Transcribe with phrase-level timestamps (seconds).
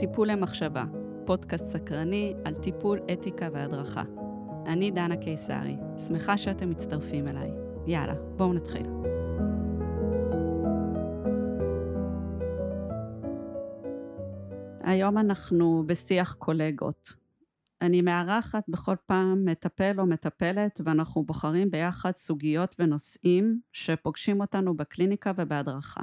[0.00, 0.84] טיפול למחשבה,
[1.26, 4.02] פודקאסט סקרני על טיפול, אתיקה והדרכה.
[4.66, 5.76] אני דנה קיסרי,
[6.06, 7.50] שמחה שאתם מצטרפים אליי.
[7.86, 8.86] יאללה, בואו נתחיל.
[14.82, 17.12] היום אנחנו בשיח קולגות.
[17.82, 25.32] אני מארחת בכל פעם מטפל או מטפלת ואנחנו בוחרים ביחד סוגיות ונושאים שפוגשים אותנו בקליניקה
[25.36, 26.00] ובהדרכה.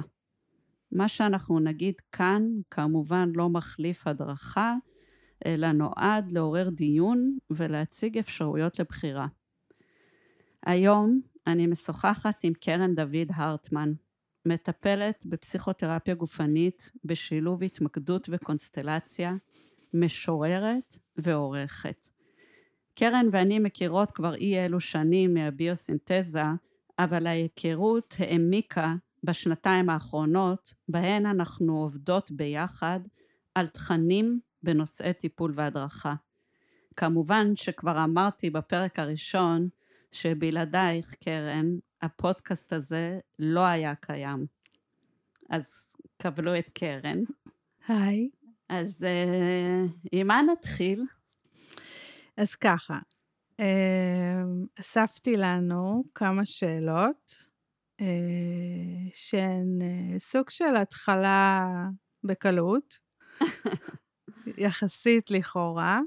[0.92, 4.74] מה שאנחנו נגיד כאן כמובן לא מחליף הדרכה,
[5.46, 9.26] אלא נועד לעורר דיון ולהציג אפשרויות לבחירה.
[10.66, 13.92] היום אני משוחחת עם קרן דוד הרטמן,
[14.46, 19.34] מטפלת בפסיכותרפיה גופנית בשילוב התמקדות וקונסטלציה,
[19.94, 22.08] משוררת ועורכת.
[22.94, 26.42] קרן ואני מכירות כבר אי אלו שנים מהביוסינתזה,
[26.98, 28.94] אבל ההיכרות העמיקה
[29.24, 33.00] בשנתיים האחרונות, בהן אנחנו עובדות ביחד
[33.54, 36.14] על תכנים בנושאי טיפול והדרכה.
[36.96, 39.68] כמובן שכבר אמרתי בפרק הראשון
[40.12, 41.66] שבלעדייך, קרן,
[42.02, 44.46] הפודקאסט הזה לא היה קיים.
[45.50, 47.18] אז קבלו את קרן.
[47.88, 48.28] היי.
[48.68, 51.04] אז uh, עם מה נתחיל?
[52.36, 52.98] אז ככה,
[53.60, 53.64] uh,
[54.80, 57.47] אספתי לנו כמה שאלות
[59.12, 61.66] שהן uh, סוג של התחלה
[62.24, 62.98] בקלות,
[64.58, 66.00] יחסית לכאורה,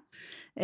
[0.60, 0.64] uh,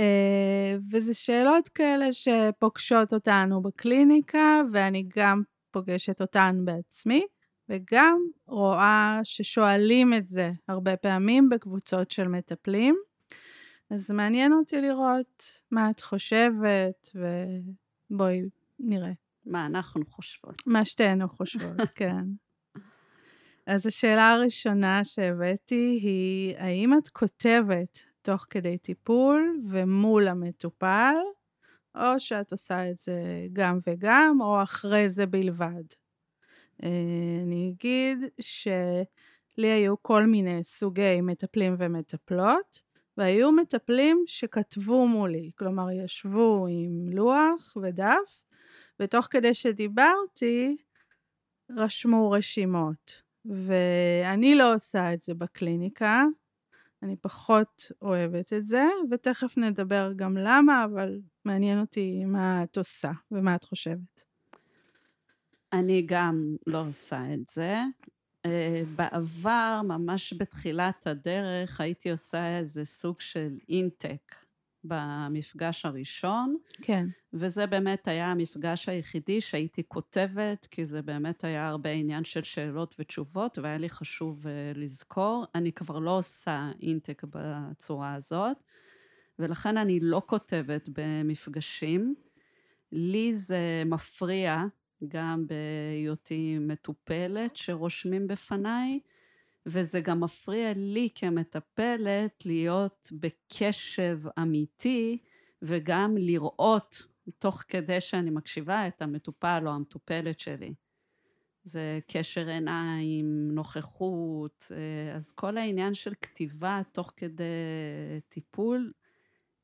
[0.91, 7.25] וזה שאלות כאלה שפוגשות אותנו בקליניקה, ואני גם פוגשת אותן בעצמי.
[7.69, 8.17] וגם
[8.47, 12.95] רואה ששואלים את זה הרבה פעמים בקבוצות של מטפלים.
[13.89, 18.41] אז מעניין אותי לראות מה את חושבת, ובואי
[18.79, 19.26] נראה.
[19.47, 20.63] מה אנחנו חושבות.
[20.65, 22.23] מה שתינו חושבות, כן.
[23.65, 31.15] אז השאלה הראשונה שהבאתי היא, האם את כותבת תוך כדי טיפול ומול המטופל,
[31.95, 35.83] או שאת עושה את זה גם וגם, או אחרי זה בלבד?
[36.83, 36.89] אה,
[37.43, 42.81] אני אגיד שלי היו כל מיני סוגי מטפלים ומטפלות,
[43.17, 48.43] והיו מטפלים שכתבו מולי, כלומר ישבו עם לוח ודף,
[48.99, 50.77] ותוך כדי שדיברתי,
[51.69, 53.21] רשמו רשימות.
[53.45, 56.23] ואני לא עושה את זה בקליניקה,
[57.03, 63.11] אני פחות אוהבת את זה, ותכף נדבר גם למה, אבל מעניין אותי מה את עושה
[63.31, 64.23] ומה את חושבת.
[65.73, 67.75] אני גם לא עושה את זה.
[68.45, 74.46] אה, בעבר, ממש בתחילת הדרך, הייתי עושה איזה סוג של אינטק
[74.87, 76.57] במפגש הראשון.
[76.81, 77.07] כן.
[77.33, 82.95] וזה באמת היה המפגש היחידי שהייתי כותבת, כי זה באמת היה הרבה עניין של שאלות
[82.99, 85.45] ותשובות, והיה לי חשוב uh, לזכור.
[85.55, 88.57] אני כבר לא עושה אינטק בצורה הזאת,
[89.39, 92.15] ולכן אני לא כותבת במפגשים.
[92.91, 94.63] לי זה מפריע
[95.07, 98.99] גם בהיותי מטופלת שרושמים בפניי,
[99.67, 105.17] וזה גם מפריע לי כמטפלת להיות בקשב אמיתי
[105.61, 107.07] וגם לראות
[107.39, 110.73] תוך כדי שאני מקשיבה את המטופל או המטופלת שלי.
[111.63, 114.71] זה קשר עיניים, נוכחות,
[115.15, 117.43] אז כל העניין של כתיבה תוך כדי
[118.29, 118.91] טיפול,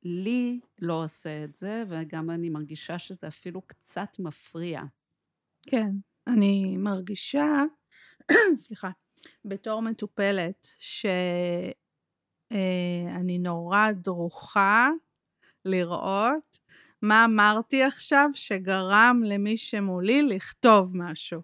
[0.03, 4.81] לי לא עושה את זה, וגם אני מרגישה שזה אפילו קצת מפריע.
[5.67, 5.89] כן,
[6.27, 7.63] אני מרגישה,
[8.57, 8.89] סליחה,
[9.45, 11.73] בתור מטופלת, שאני
[13.33, 14.89] אה, נורא דרוכה
[15.65, 16.59] לראות
[17.01, 21.41] מה אמרתי עכשיו שגרם למי שמולי לכתוב משהו.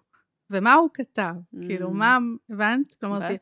[0.50, 1.66] ומה הוא כתב, mm.
[1.66, 2.18] כאילו מה,
[2.50, 2.94] הבנת?
[2.94, 3.36] כלומר, זה,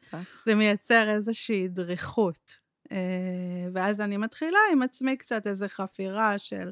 [0.46, 2.68] זה מייצר איזושהי דריכות.
[2.88, 2.90] Uh,
[3.72, 6.70] ואז אני מתחילה עם עצמי קצת איזו חפירה של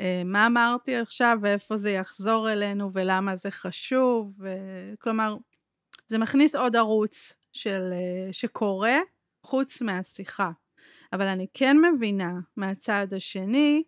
[0.00, 4.40] אה, מה אמרתי עכשיו ואיפה זה יחזור אלינו ולמה זה חשוב.
[4.98, 5.36] כלומר,
[6.06, 8.98] זה מכניס עוד ערוץ של, אה, שקורה
[9.42, 10.50] חוץ מהשיחה.
[11.12, 13.82] אבל אני כן מבינה מהצד השני,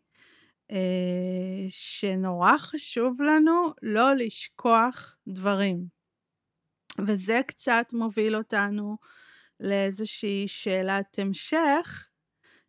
[0.71, 5.87] אה, שנורא חשוב לנו לא לשכוח דברים.
[7.07, 8.97] וזה קצת מוביל אותנו
[9.61, 12.09] לאיזושהי שאלת המשך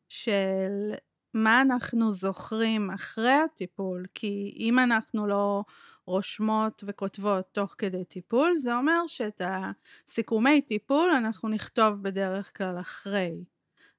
[0.10, 0.94] של
[1.34, 5.64] מה אנחנו זוכרים אחרי הטיפול, כי אם אנחנו לא
[6.08, 13.32] רושמות וכותבות תוך כדי טיפול, זה אומר שאת הסיכומי טיפול אנחנו נכתוב בדרך כלל אחרי.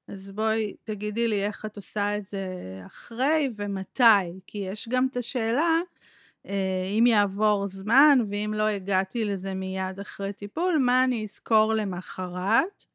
[0.07, 2.47] אז בואי תגידי לי איך את עושה את זה
[2.85, 5.79] אחרי ומתי, כי יש גם את השאלה
[6.45, 12.85] אה, אם יעבור זמן ואם לא הגעתי לזה מיד אחרי טיפול, מה אני אזכור למחרת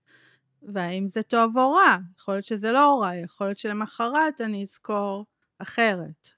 [0.62, 1.96] והאם זה טוב או רע.
[2.18, 5.26] יכול להיות שזה לא רע, יכול להיות שלמחרת אני אזכור
[5.58, 6.33] אחרת.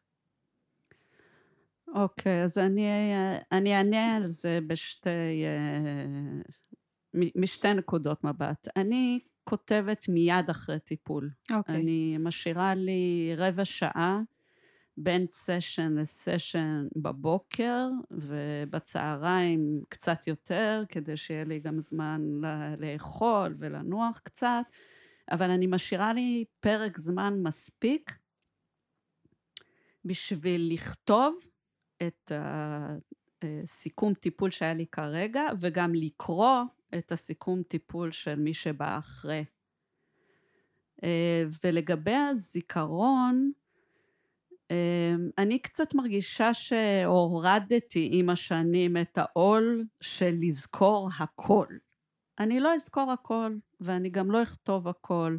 [1.94, 2.86] אוקיי, אז אני,
[3.52, 6.40] אני אענה על זה בשתי, אה,
[7.36, 8.68] משתי נקודות מבט.
[8.76, 11.30] אני כותבת מיד אחרי טיפול.
[11.52, 11.76] אוקיי.
[11.76, 14.20] אני משאירה לי רבע שעה
[14.96, 22.22] בין סשן לסשן בבוקר, ובצהריים קצת יותר, כדי שיהיה לי גם זמן
[22.78, 24.64] לאכול ולנוח קצת,
[25.30, 28.12] אבל אני משאירה לי פרק זמן מספיק
[30.04, 31.36] בשביל לכתוב
[32.02, 32.32] את
[33.42, 36.62] הסיכום טיפול שהיה לי כרגע, וגם לקרוא
[36.98, 39.44] את הסיכום טיפול של מי שבא אחרי.
[41.64, 43.52] ולגבי הזיכרון,
[45.38, 51.66] אני קצת מרגישה שהורדתי עם השנים את העול של לזכור הכל.
[52.38, 55.36] אני לא אזכור הכל, ואני גם לא אכתוב הכל.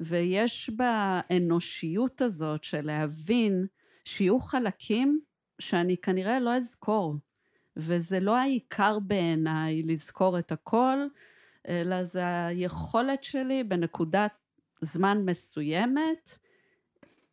[0.00, 3.66] ויש באנושיות הזאת של להבין
[4.04, 5.20] שיהיו חלקים
[5.58, 7.16] שאני כנראה לא אזכור.
[7.76, 10.98] וזה לא העיקר בעיניי לזכור את הכל,
[11.68, 14.32] אלא זה היכולת שלי בנקודת
[14.80, 16.38] זמן מסוימת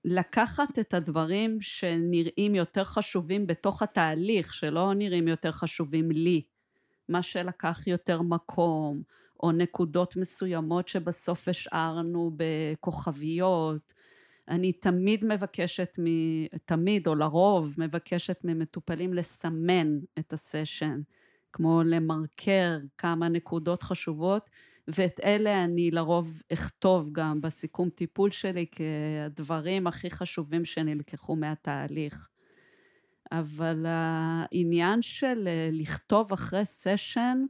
[0.05, 6.41] לקחת את הדברים שנראים יותר חשובים בתוך התהליך, שלא נראים יותר חשובים לי,
[7.09, 9.01] מה שלקח יותר מקום,
[9.43, 13.93] או נקודות מסוימות שבסוף השארנו בכוכביות.
[14.49, 16.05] אני תמיד מבקשת, מ...
[16.65, 21.01] תמיד או לרוב מבקשת ממטופלים לסמן את הסשן,
[21.53, 24.49] כמו למרקר כמה נקודות חשובות,
[24.87, 32.29] ואת אלה אני לרוב אכתוב גם בסיכום טיפול שלי כדברים הכי חשובים שנלקחו מהתהליך.
[33.31, 37.45] אבל העניין של אה, לכתוב אחרי סשן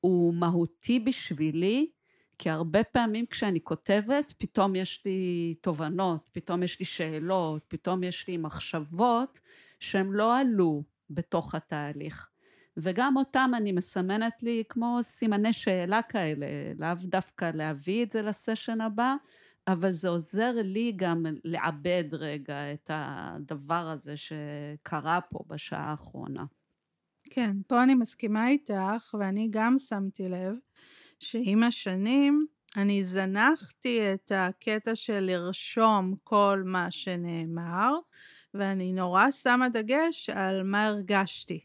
[0.00, 1.90] הוא מהותי בשבילי,
[2.42, 8.28] כי הרבה פעמים כשאני כותבת, פתאום יש לי תובנות, פתאום יש לי שאלות, פתאום יש
[8.28, 9.40] לי מחשבות
[9.80, 12.28] שהן לא עלו בתוך התהליך.
[12.76, 16.46] וגם אותם אני מסמנת לי כמו סימני שאלה כאלה,
[16.78, 19.14] לאו דווקא להביא את זה לסשן הבא,
[19.68, 26.44] אבל זה עוזר לי גם לעבד רגע את הדבר הזה שקרה פה בשעה האחרונה.
[27.30, 30.54] כן, פה אני מסכימה איתך, ואני גם שמתי לב
[31.22, 32.46] שעם השנים
[32.76, 37.92] אני זנחתי את הקטע של לרשום כל מה שנאמר,
[38.54, 41.60] ואני נורא שמה דגש על מה הרגשתי.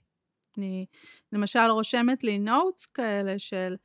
[0.57, 0.86] אני
[1.31, 3.75] למשל רושמת לי נוטס כאלה של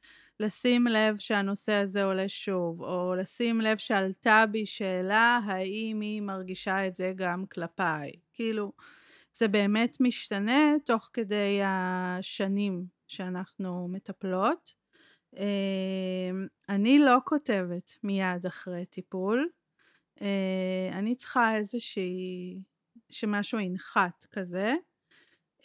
[0.41, 6.87] לשים לב שהנושא הזה עולה שוב, או לשים לב שעלתה בי שאלה האם היא מרגישה
[6.87, 8.11] את זה גם כלפיי.
[8.33, 8.73] כאילו,
[9.35, 14.82] זה באמת משתנה תוך כדי השנים שאנחנו מטפלות.
[15.37, 19.49] אמ, אני לא כותבת מיד אחרי טיפול.
[20.23, 22.59] אה, אני צריכה איזושהי,
[23.11, 24.75] שמשהו ינחת כזה.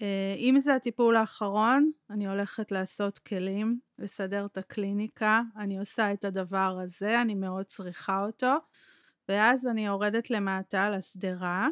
[0.02, 6.25] אה, אם זה הטיפול האחרון, אני הולכת לעשות כלים, לסדר את הקליניקה, אני עושה את
[6.25, 8.54] הדבר הזה, אני מאוד צריכה אותו,
[9.30, 11.68] ואז אני יורדת למטה לשדרה,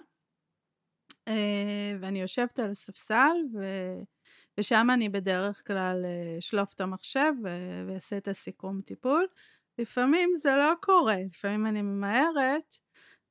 [1.28, 3.64] אה, ואני יושבת על הספסל, ו...
[4.60, 6.06] ושם אני בדרך כלל
[6.40, 7.34] אשלוף את המחשב
[7.88, 9.28] ואעשה את הסיכום טיפול.
[9.78, 12.76] לפעמים זה לא קורה, לפעמים אני ממהרת,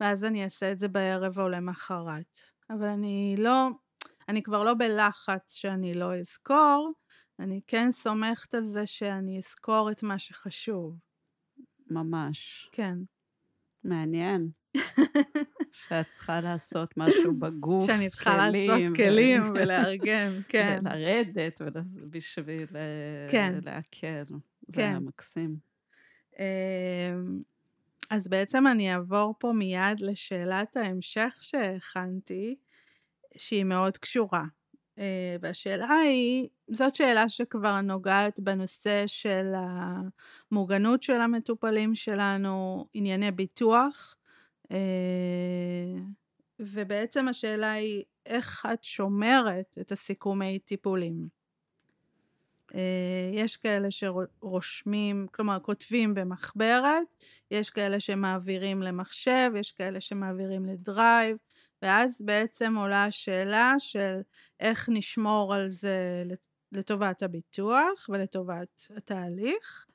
[0.00, 2.38] ואז אני אעשה את זה בערב או למחרת.
[2.70, 3.68] אבל אני לא,
[4.28, 6.92] אני כבר לא בלחץ שאני לא אזכור,
[7.38, 10.96] אני כן סומכת על זה שאני אזכור את מה שחשוב.
[11.90, 12.68] ממש.
[12.72, 12.98] כן.
[13.84, 14.48] מעניין.
[15.88, 20.80] שאת צריכה לעשות משהו בגוף, שאני צריכה כלים, לעשות כלים ולארגן, כן.
[20.84, 21.60] ולרדת
[22.10, 23.58] בשביל אה, כן.
[23.62, 24.24] להקל.
[24.68, 24.82] זה כן.
[24.82, 25.56] היה מקסים.
[26.38, 26.44] אמ,
[28.10, 32.56] אז בעצם אני אעבור פה מיד לשאלת ההמשך שהכנתי,
[33.36, 34.44] שהיא מאוד קשורה.
[34.98, 44.16] אה, והשאלה היא, זאת שאלה שכבר נוגעת בנושא של המוגנות של המטופלים שלנו, ענייני ביטוח,
[44.70, 44.76] אה,
[46.58, 51.43] ובעצם השאלה היא, איך את שומרת את הסיכומי טיפולים?
[52.74, 52.80] אה,
[53.32, 57.14] יש כאלה שרושמים, כלומר כותבים במחברת,
[57.50, 61.36] יש כאלה שמעבירים למחשב, יש כאלה שמעבירים לדרייב,
[61.82, 64.20] ואז בעצם עולה השאלה של
[64.60, 66.24] איך נשמור על זה
[66.72, 69.86] לטובת הביטוח ולטובת התהליך,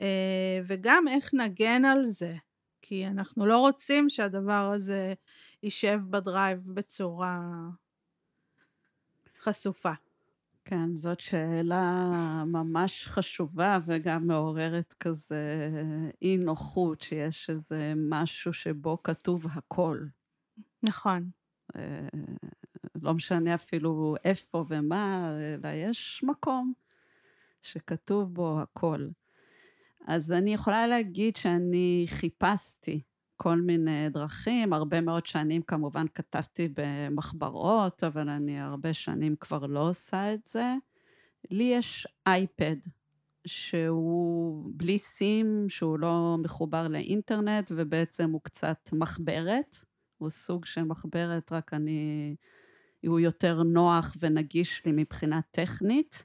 [0.00, 2.34] אה, וגם איך נגן על זה,
[2.82, 5.14] כי אנחנו לא רוצים שהדבר הזה
[5.62, 7.40] יישב בדרייב בצורה
[9.40, 9.92] חשופה.
[10.64, 12.10] כן, זאת שאלה
[12.46, 15.70] ממש חשובה וגם מעוררת כזה
[16.22, 19.98] אי נוחות, שיש איזה משהו שבו כתוב הכל.
[20.82, 21.30] נכון.
[21.76, 22.08] אה,
[23.02, 26.72] לא משנה אפילו איפה ומה, אלא יש מקום
[27.62, 29.08] שכתוב בו הכל.
[30.06, 33.02] אז אני יכולה להגיד שאני חיפשתי
[33.36, 39.88] כל מיני דרכים, הרבה מאוד שנים כמובן כתבתי במחברות, אבל אני הרבה שנים כבר לא
[39.88, 40.74] עושה את זה.
[41.50, 42.76] לי יש אייפד
[43.46, 49.76] שהוא בלי סים, שהוא לא מחובר לאינטרנט, ובעצם הוא קצת מחברת.
[50.18, 52.34] הוא סוג של מחברת, רק אני...
[53.06, 56.24] הוא יותר נוח ונגיש לי מבחינה טכנית.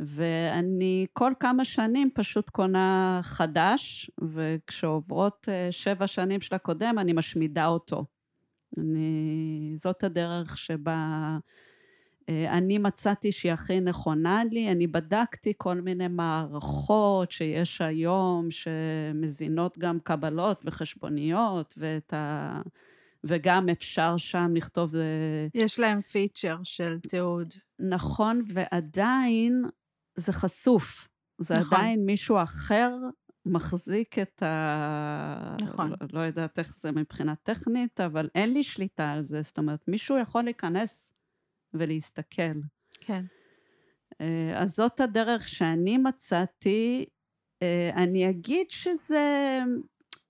[0.00, 7.66] ואני כל כמה שנים פשוט קונה חדש, וכשעוברות אה, שבע שנים של הקודם, אני משמידה
[7.66, 8.04] אותו.
[8.78, 9.74] אני...
[9.76, 11.38] זאת הדרך שבה
[12.28, 14.72] אה, אני מצאתי שהיא הכי נכונה לי.
[14.72, 22.60] אני בדקתי כל מיני מערכות שיש היום, שמזינות גם קבלות וחשבוניות, ואת ה...
[23.24, 24.96] וגם אפשר שם לכתוב...
[24.96, 27.54] אה, יש להם פיצ'ר של תיעוד.
[27.78, 29.64] נכון, ועדיין
[30.16, 31.08] זה חשוף.
[31.38, 31.78] זה נכון.
[31.78, 32.90] עדיין מישהו אחר
[33.46, 35.56] מחזיק את ה...
[35.62, 35.90] נכון.
[35.90, 39.42] לא, לא יודעת איך זה מבחינה טכנית, אבל אין לי שליטה על זה.
[39.42, 41.12] זאת אומרת, מישהו יכול להיכנס
[41.74, 42.60] ולהסתכל.
[43.00, 43.24] כן.
[44.20, 47.04] אה, אז זאת הדרך שאני מצאתי.
[47.62, 49.58] אה, אני אגיד שזה,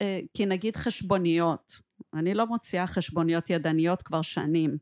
[0.02, 1.80] אה, כי נגיד חשבוניות.
[2.14, 4.76] אני לא מוציאה חשבוניות ידניות כבר שנים,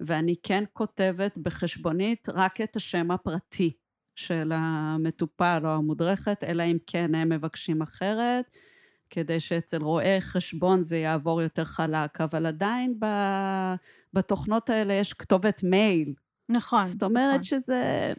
[0.00, 3.72] ואני כן כותבת בחשבונית רק את השם הפרטי.
[4.18, 8.50] של המטופל או המודרכת, אלא אם כן הם מבקשים אחרת,
[9.10, 13.00] כדי שאצל רואה חשבון זה יעבור יותר חלק, אבל עדיין
[14.14, 16.14] בתוכנות האלה יש כתובת מייל.
[16.48, 16.86] נכון.
[16.86, 17.42] זאת אומרת נכון.
[17.42, 18.12] שזה...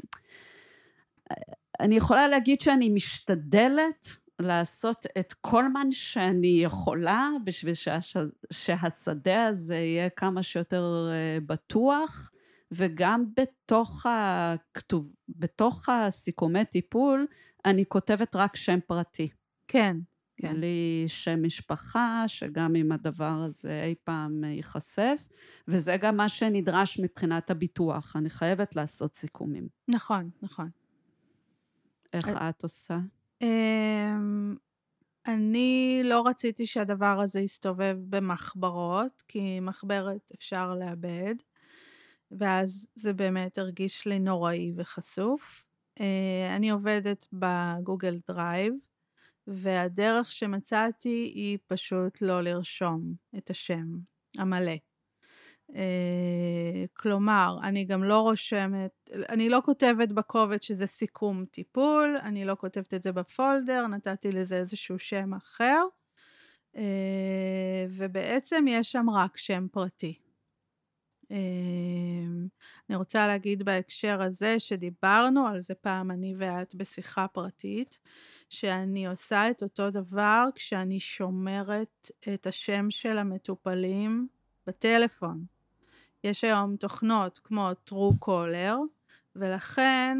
[1.80, 8.18] אני יכולה להגיד שאני משתדלת לעשות את כל מה שאני יכולה בשביל שהש...
[8.52, 12.32] שהשדה הזה יהיה כמה שיותר אה, בטוח.
[12.72, 17.28] וגם בתוך, הכתוב, בתוך הסיכומי טיפול,
[17.66, 19.30] אני כותבת רק שם פרטי.
[19.68, 19.98] כן,
[20.38, 20.54] כן.
[20.54, 25.28] בלי שם משפחה, שגם אם הדבר הזה אי פעם ייחשף,
[25.68, 28.16] וזה גם מה שנדרש מבחינת הביטוח.
[28.16, 29.68] אני חייבת לעשות סיכומים.
[29.88, 30.70] נכון, נכון.
[32.14, 32.98] איך את עושה?
[33.42, 34.56] אמ,
[35.28, 41.36] אני לא רציתי שהדבר הזה יסתובב במחברות, כי מחברת אפשר לאבד.
[42.32, 45.64] ואז זה באמת הרגיש לי נוראי וחשוף.
[46.00, 48.74] אה, אני עובדת ב Google Drive,
[49.48, 53.86] והדרך שמצאתי היא פשוט לא לרשום את השם
[54.38, 54.76] המלא.
[55.76, 62.56] אה, כלומר, אני גם לא רושמת, אני לא כותבת בקובץ שזה סיכום טיפול, אני לא
[62.56, 65.84] כותבת את זה בפולדר, נתתי לזה איזשהו שם אחר,
[66.76, 70.29] אה, ובעצם יש שם רק שם פרטי.
[71.32, 72.48] אמ,
[72.90, 78.00] אני רוצה להגיד בהקשר הזה שדיברנו על זה פעם אני ואת בשיחה פרטית,
[78.50, 84.28] שאני עושה את אותו דבר כשאני שומרת את השם של המטופלים
[84.68, 85.46] בטלפון.
[86.24, 88.26] יש היום תוכנות כמו True
[89.36, 90.18] ולכן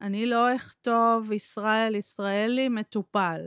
[0.00, 3.40] אני לא אכתוב ישראל ישראלי מטופל.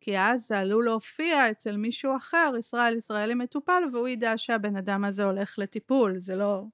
[0.00, 5.04] כי אז זה עלול להופיע אצל מישהו אחר, ישראל ישראלי מטופל, והוא ידע שהבן אדם
[5.04, 6.64] הזה הולך לטיפול, זה לא...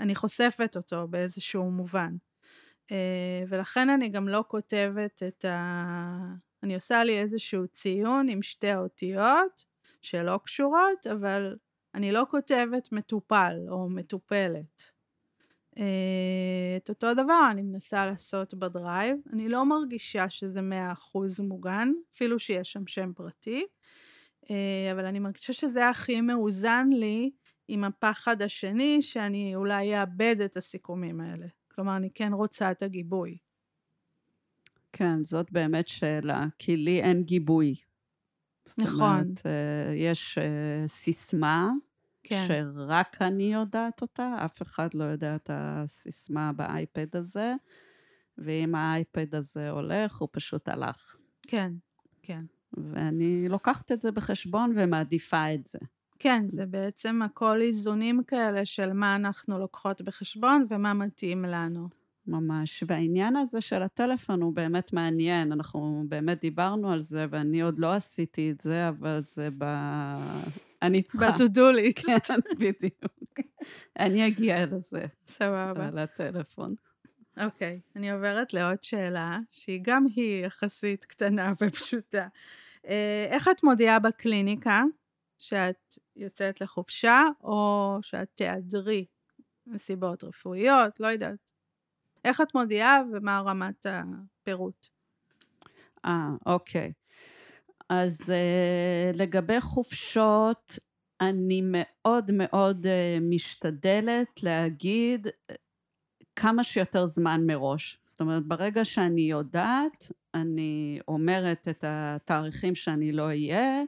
[0.00, 2.16] אני חושפת אותו באיזשהו מובן.
[2.90, 6.34] אה, ולכן אני גם לא כותבת את ה...
[6.62, 9.64] אני עושה לי איזשהו ציון עם שתי אותיות
[10.02, 11.56] שלא קשורות, אבל
[11.94, 14.99] אני לא כותבת מטופל או מטופלת.
[15.78, 15.84] אה,
[16.76, 19.16] את אותו דבר אני מנסה לעשות בדרייב.
[19.32, 23.64] אני לא מרגישה שזה מאה אחוז מוגן, אפילו שיש שם שם פרטי,
[24.50, 27.30] אה, אבל אני מרגישה שזה הכי מאוזן לי
[27.68, 31.46] עם הפחד השני, שאני אולי אאבד את הסיכומים האלה.
[31.68, 33.38] כלומר, אני כן רוצה את הגיבוי.
[34.92, 37.74] כן, זאת באמת שאלה, כי לי אין גיבוי.
[38.78, 38.88] נכון.
[38.88, 40.38] זאת אומרת, אה, יש
[40.86, 41.70] סיסמה,
[42.22, 42.44] כן.
[42.46, 47.54] שרק אני יודעת אותה, אף אחד לא יודע את הסיסמה באייפד הזה,
[48.38, 51.16] ואם האייפד הזה הולך, הוא פשוט הלך.
[51.42, 51.72] כן,
[52.22, 52.44] כן.
[52.76, 55.78] ואני לוקחת את זה בחשבון ומעדיפה את זה.
[56.18, 61.88] כן, זה בעצם הכל איזונים כאלה של מה אנחנו לוקחות בחשבון ומה מתאים לנו.
[62.26, 62.84] ממש.
[62.86, 65.52] והעניין הזה של הטלפון הוא באמת מעניין.
[65.52, 69.64] אנחנו באמת דיברנו על זה, ואני עוד לא עשיתי את זה, אבל זה ב...
[70.82, 71.30] אני צריכה.
[71.30, 72.06] ב-to-do list.
[72.06, 73.40] כן, בדיוק.
[73.98, 75.06] אני אגיע לזה.
[75.28, 75.88] סבבה.
[75.88, 76.74] על הטלפון.
[77.44, 82.28] אוקיי, אני עוברת לעוד שאלה, שהיא גם היא יחסית קטנה ופשוטה.
[82.86, 84.82] אה, איך את מודיעה בקליניקה
[85.38, 89.06] שאת יוצאת לחופשה, או שאת תיעדרי
[89.66, 91.52] מסיבות רפואיות, לא יודעת.
[92.24, 94.86] איך את מודיעה ומה רמת הפירוט?
[96.04, 96.92] אה, אוקיי.
[97.90, 100.78] אז uh, לגבי חופשות,
[101.20, 105.26] אני מאוד מאוד uh, משתדלת להגיד
[106.36, 107.98] כמה שיותר זמן מראש.
[108.06, 113.82] זאת אומרת, ברגע שאני יודעת, אני אומרת את התאריכים שאני לא אהיה,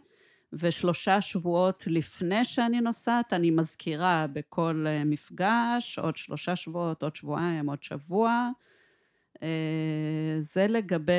[0.52, 7.68] ושלושה שבועות לפני שאני נוסעת, אני מזכירה בכל אה, מפגש, עוד שלושה שבועות, עוד שבועיים,
[7.70, 8.50] עוד שבוע.
[9.42, 11.12] אה, זה לגבי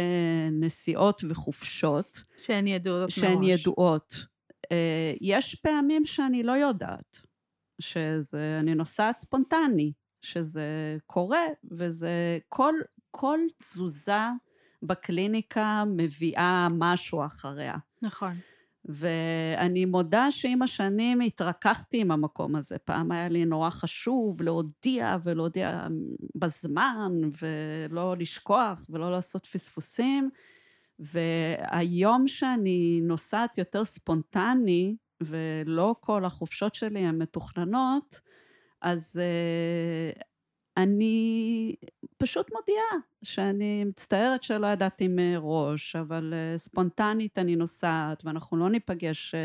[0.51, 2.23] נסיעות וחופשות.
[2.37, 3.33] שהן ידועות שהן מראש.
[3.33, 4.15] שהן ידועות.
[4.71, 7.19] אה, יש פעמים שאני לא יודעת,
[7.79, 9.93] שזה, אני נוסעת ספונטני.
[10.23, 12.73] שזה קורה, וזה כל,
[13.11, 14.21] כל תזוזה
[14.83, 17.75] בקליניקה מביאה משהו אחריה.
[18.01, 18.37] נכון.
[18.85, 22.77] ואני מודה שעם השנים התרככתי עם המקום הזה.
[22.77, 25.87] פעם היה לי נורא חשוב להודיע ולהודיע
[26.35, 27.11] בזמן,
[27.41, 30.29] ולא לשכוח ולא לעשות פספוסים.
[30.99, 38.19] והיום שאני נוסעת יותר ספונטני, ולא כל החופשות שלי הן מתוכננות,
[38.81, 40.23] אז uh,
[40.77, 41.75] אני
[42.17, 49.35] פשוט מודיעה שאני מצטערת שלא ידעתי מראש, אבל uh, ספונטנית אני נוסעת ואנחנו לא ניפגש
[49.35, 49.37] uh,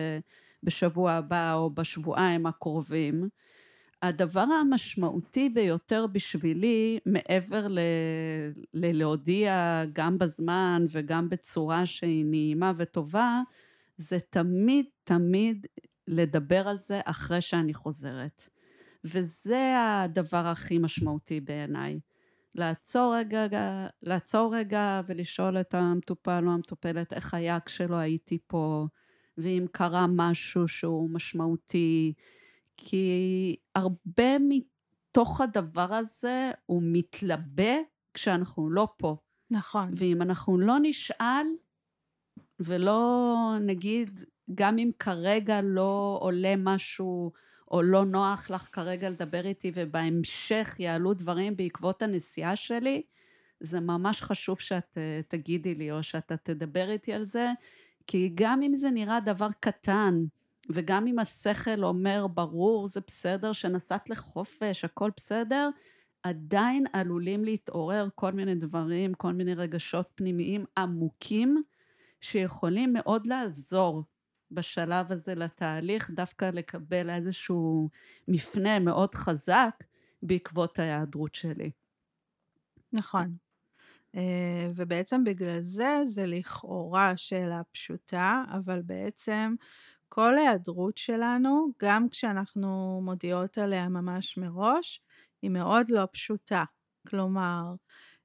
[0.62, 3.28] בשבוע הבא או בשבועיים הקרובים.
[4.02, 7.66] הדבר המשמעותי ביותר בשבילי, מעבר
[8.74, 13.40] ללהודיע גם בזמן וגם בצורה שהיא נעימה וטובה,
[13.96, 15.66] זה תמיד תמיד
[16.08, 18.48] לדבר על זה אחרי שאני חוזרת.
[19.04, 22.00] וזה הדבר הכי משמעותי בעיניי.
[22.54, 28.86] לעצור רגע, לעצור רגע ולשאול את המטופל או המטופלת איך היה כשלא הייתי פה,
[29.38, 32.12] ואם קרה משהו שהוא משמעותי,
[32.76, 37.76] כי הרבה מתוך הדבר הזה הוא מתלבא
[38.14, 39.16] כשאנחנו לא פה.
[39.50, 39.90] נכון.
[39.96, 41.46] ואם אנחנו לא נשאל
[42.60, 47.32] ולא נגיד, גם אם כרגע לא עולה משהו
[47.70, 53.02] או לא נוח לך כרגע לדבר איתי ובהמשך יעלו דברים בעקבות הנסיעה שלי,
[53.60, 57.50] זה ממש חשוב שאת אה, תגידי לי או שאתה תדבר איתי על זה,
[58.06, 60.24] כי גם אם זה נראה דבר קטן,
[60.70, 65.70] וגם אם השכל אומר ברור זה בסדר שנסעת לחופש הכל בסדר
[66.22, 71.62] עדיין עלולים להתעורר כל מיני דברים כל מיני רגשות פנימיים עמוקים
[72.20, 74.04] שיכולים מאוד לעזור
[74.50, 77.88] בשלב הזה לתהליך, דווקא לקבל איזשהו
[78.28, 79.74] מפנה מאוד חזק
[80.22, 81.70] בעקבות ההיעדרות שלי.
[82.92, 83.36] נכון.
[84.14, 89.54] אה, ובעצם בגלל זה, זה לכאורה שאלה פשוטה, אבל בעצם
[90.08, 95.02] כל היעדרות שלנו, גם כשאנחנו מודיעות עליה ממש מראש,
[95.42, 96.64] היא מאוד לא פשוטה.
[97.08, 97.74] כלומר,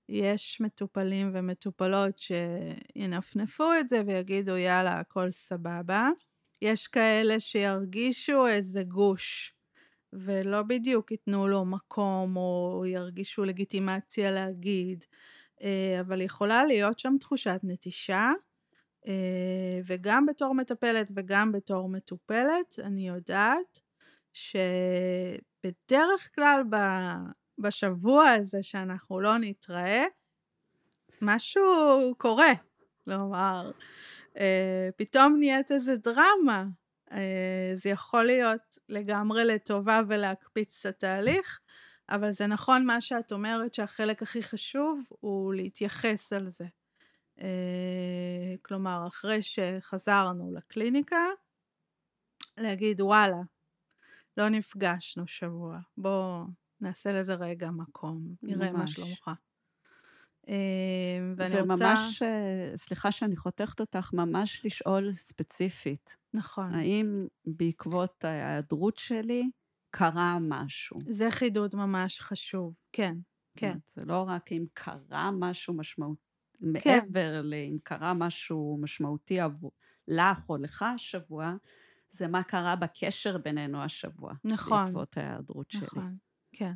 [0.10, 6.10] יש מטופלים ומטופלות שינפנפו את זה ויגידו יאללה הכל סבבה.
[6.62, 9.56] יש כאלה שירגישו איזה גוש
[10.14, 15.06] ולא בדיוק ייתנו לו מקום או ירגישו לגיטימציה להגיד,
[15.62, 18.32] אה, אבל יכולה להיות שם תחושת נטישה.
[19.08, 23.80] אה, וגם בתור מטפלת וגם בתור מטופלת, אני יודעת
[24.34, 25.42] שבדרך
[26.36, 26.64] כלל
[27.60, 30.06] בשבוע הזה שאנחנו לא נתראה,
[31.22, 32.54] משהו קורה.
[33.06, 33.72] כלומר,
[34.38, 36.66] אה, פתאום נהיית איזה דרמה.
[37.12, 41.60] אה, זה יכול להיות לגמרי לטובה ולהקפיץ את התהליך,
[42.10, 46.66] אבל זה נכון מה שאת אומרת שהחלק הכי חשוב הוא להתייחס על זה.
[47.42, 51.26] אה, כלומר, אחרי שחזרנו לקליניקה,
[52.58, 53.42] להגיד וואלה,
[54.38, 56.44] לא נפגשנו שבוע, בוא
[56.84, 58.80] נעשה לזה רגע מקום, נראה ממש.
[58.80, 59.32] מה שלומך.
[60.48, 61.86] אמ, ואני וממש, רוצה...
[61.86, 62.24] וממש,
[62.76, 66.18] סליחה שאני חותכת אותך, ממש לשאול ספציפית.
[66.34, 66.74] נכון.
[66.74, 69.50] האם בעקבות ההיעדרות שלי
[69.92, 71.00] קרה משהו?
[71.10, 73.18] זה חידוד ממש חשוב, כן,
[73.58, 73.78] כן.
[73.88, 76.22] זה לא רק אם קרה משהו משמעותי,
[76.60, 76.70] כן.
[76.74, 79.72] מעבר לאם קרה משהו משמעותי עבור
[80.08, 81.56] לך או לך השבוע,
[82.12, 84.34] זה מה קרה בקשר בינינו השבוע.
[84.44, 84.86] נכון.
[84.86, 86.00] בעקבות ההיעדרות נכון, שלי.
[86.00, 86.18] נכון,
[86.54, 86.74] כן.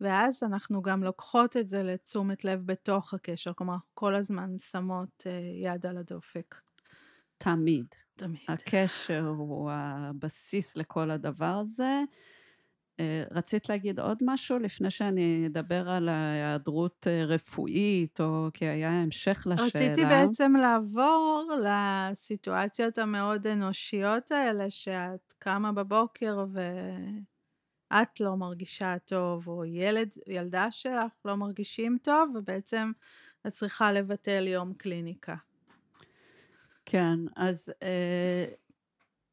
[0.00, 5.32] ואז אנחנו גם לוקחות את זה לתשומת לב בתוך הקשר, כלומר, כל הזמן שמות אה,
[5.62, 6.54] יד על הדופק.
[7.38, 7.86] תמיד.
[8.16, 8.40] תמיד.
[8.48, 12.02] הקשר הוא הבסיס לכל הדבר הזה.
[13.00, 18.90] אה, רצית להגיד עוד משהו לפני שאני אדבר על ההיעדרות אה, רפואית, או כי היה
[18.90, 19.66] המשך לשאלה?
[19.66, 26.44] רציתי בעצם לעבור לסיטואציות המאוד אנושיות האלה, שאת קמה בבוקר
[27.90, 32.92] ואת לא מרגישה טוב, או ילד, ילדה שלך לא מרגישים טוב, ובעצם
[33.46, 35.34] את צריכה לבטל יום קליניקה.
[36.84, 38.44] כן, אז אה,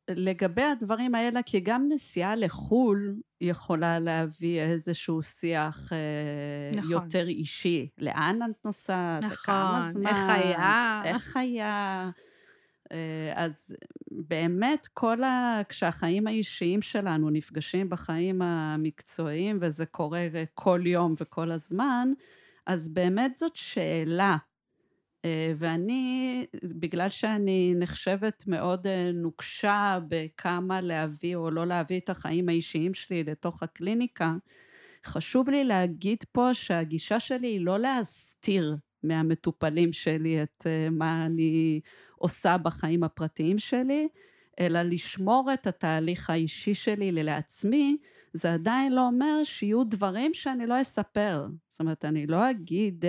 [0.09, 6.91] לגבי הדברים האלה, כי גם נסיעה לחו"ל יכולה להביא איזשהו שיח אה, נכון.
[6.91, 7.89] יותר אישי.
[7.97, 9.23] לאן את נוסעת?
[9.23, 10.07] נכון, לכמה זמן?
[10.07, 11.01] איך היה?
[11.05, 12.09] איך היה?
[12.91, 13.75] אה, אז
[14.27, 15.61] באמת, כל ה...
[15.69, 22.11] כשהחיים האישיים שלנו נפגשים בחיים המקצועיים, וזה קורה כל יום וכל הזמן,
[22.65, 24.37] אז באמת זאת שאלה.
[25.25, 32.49] אה, ואני, בגלל שאני נחשבת מאוד אה, נוקשה בכמה להביא או לא להביא את החיים
[32.49, 34.35] האישיים שלי לתוך הקליניקה,
[35.05, 41.81] חשוב לי להגיד פה שהגישה שלי היא לא להסתיר מהמטופלים שלי את אה, מה אני
[42.23, 44.07] עושה בחיים הפרטיים שלי,
[44.59, 47.97] אלא לשמור את התהליך האישי שלי לעצמי,
[48.33, 51.47] זה עדיין לא אומר שיהיו דברים שאני לא אספר.
[51.67, 53.05] זאת אומרת, אני לא אגיד...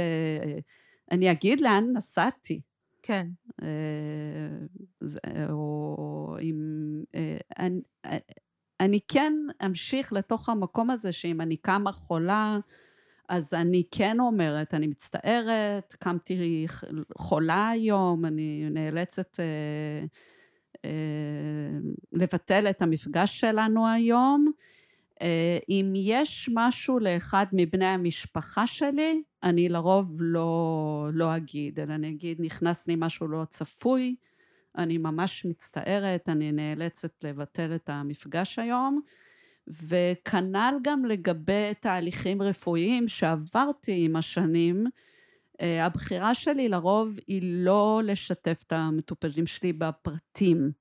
[1.11, 2.61] אני אגיד לאן נסעתי.
[3.03, 3.27] כן.
[3.63, 3.69] אה,
[5.51, 6.57] או אם...
[7.15, 7.81] אה, אני,
[8.81, 9.33] אני כן
[9.67, 12.59] אמשיך לתוך המקום הזה שאם אני קמה חולה,
[13.29, 16.67] אז אני כן אומרת, אני מצטערת, קמתי
[17.19, 20.05] חולה היום, אני נאלצת אה,
[20.85, 20.91] אה,
[22.13, 24.53] לבטל את המפגש שלנו היום.
[25.23, 32.09] אה, אם יש משהו לאחד מבני המשפחה שלי, אני לרוב לא, לא אגיד, אלא אני
[32.09, 34.17] אגיד, נכנס לי משהו לא צפוי,
[34.79, 39.01] אני ממש מצטערת, אני נאלצת לבטל את המפגש היום.
[39.69, 44.87] וכנ"ל גם לגבי תהליכים רפואיים שעברתי עם השנים,
[45.61, 50.73] אה, הבחירה שלי לרוב היא לא לשתף את המטופלים שלי בפרטים,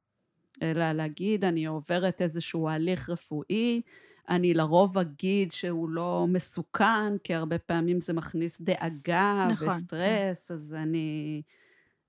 [0.62, 3.82] אלא להגיד, אני עוברת איזשהו הליך רפואי,
[4.30, 10.54] אני לרוב אגיד שהוא לא מסוכן, כי הרבה פעמים זה מכניס דאגה נכון, וסטרס, כן.
[10.54, 11.42] אז אני,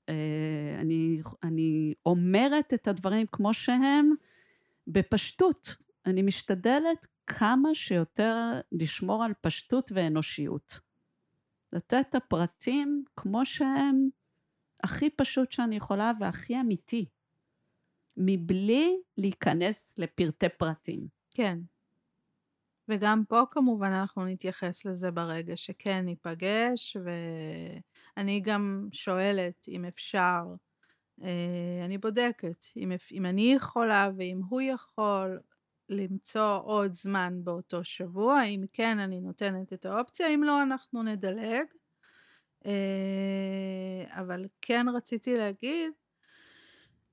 [0.09, 0.15] אה,
[0.81, 4.15] אני, אני אומרת את הדברים כמו שהם
[4.87, 5.84] בפשטות.
[6.07, 8.37] אני משתדלת כמה שיותר
[8.73, 10.81] לשמור על פשטות ואנושיות.
[11.73, 14.09] לתת את הפרטים כמו שהם,
[14.83, 17.07] הכי פשוט שאני יכולה והכי אמיתי,
[18.17, 21.07] מבלי להיכנס לפרטי פרטים.
[21.31, 21.59] כן.
[22.89, 26.97] וגם פה כמובן אנחנו נתייחס לזה ברגע שכן ניפגש,
[28.17, 30.43] ואני גם שואלת אם אפשר,
[31.23, 35.41] אה, אני בודקת אם, אם אני יכולה ואם הוא יכול
[35.89, 41.67] למצוא עוד זמן באותו שבוע, אם כן אני נותנת את האופציה, אם לא אנחנו נדלג.
[42.67, 45.93] אה, אבל כן רציתי להגיד,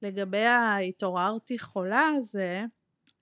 [0.01, 2.63] לגבי ההתעוררתי חולה הזה,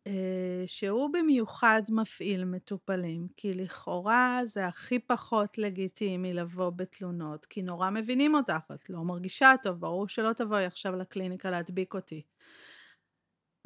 [0.08, 7.90] אה, שהוא במיוחד מפעיל מטופלים, כי לכאורה זה הכי פחות לגיטימי לבוא בתלונות, כי נורא
[7.90, 12.22] מבינים אותך, את לא מרגישה טוב, ברור שלא תבואי עכשיו לקליניקה להדביק אותי.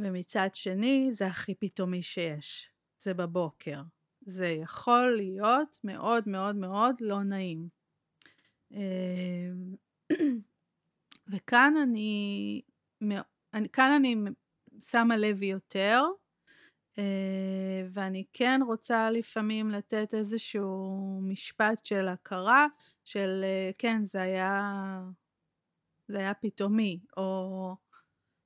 [0.06, 3.82] ומצד שני, זה הכי פתאומי שיש, זה בבוקר.
[4.26, 7.70] זה יכול להיות מאוד מאוד מאוד לא נעים.
[8.74, 9.52] אה,
[11.32, 12.62] וכאן אני,
[13.74, 14.16] כאן אני
[14.82, 16.02] שמה לב יותר,
[16.98, 22.68] אה, ואני כן רוצה לפעמים לתת איזשהו משפט של הכרה,
[23.04, 24.72] של אה, כן, זה היה,
[26.08, 27.76] זה היה פתאומי, או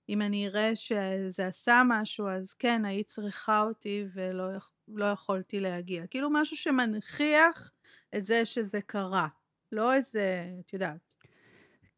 [0.10, 4.46] אם אני אראה שזה עשה משהו, אז כן, היית צריכה אותי ולא
[4.88, 6.08] לא יכולתי להגיע.
[6.08, 7.72] כאילו משהו שמנכיח
[8.17, 9.28] את זה שזה קרה,
[9.72, 11.13] לא איזה, את יודעת.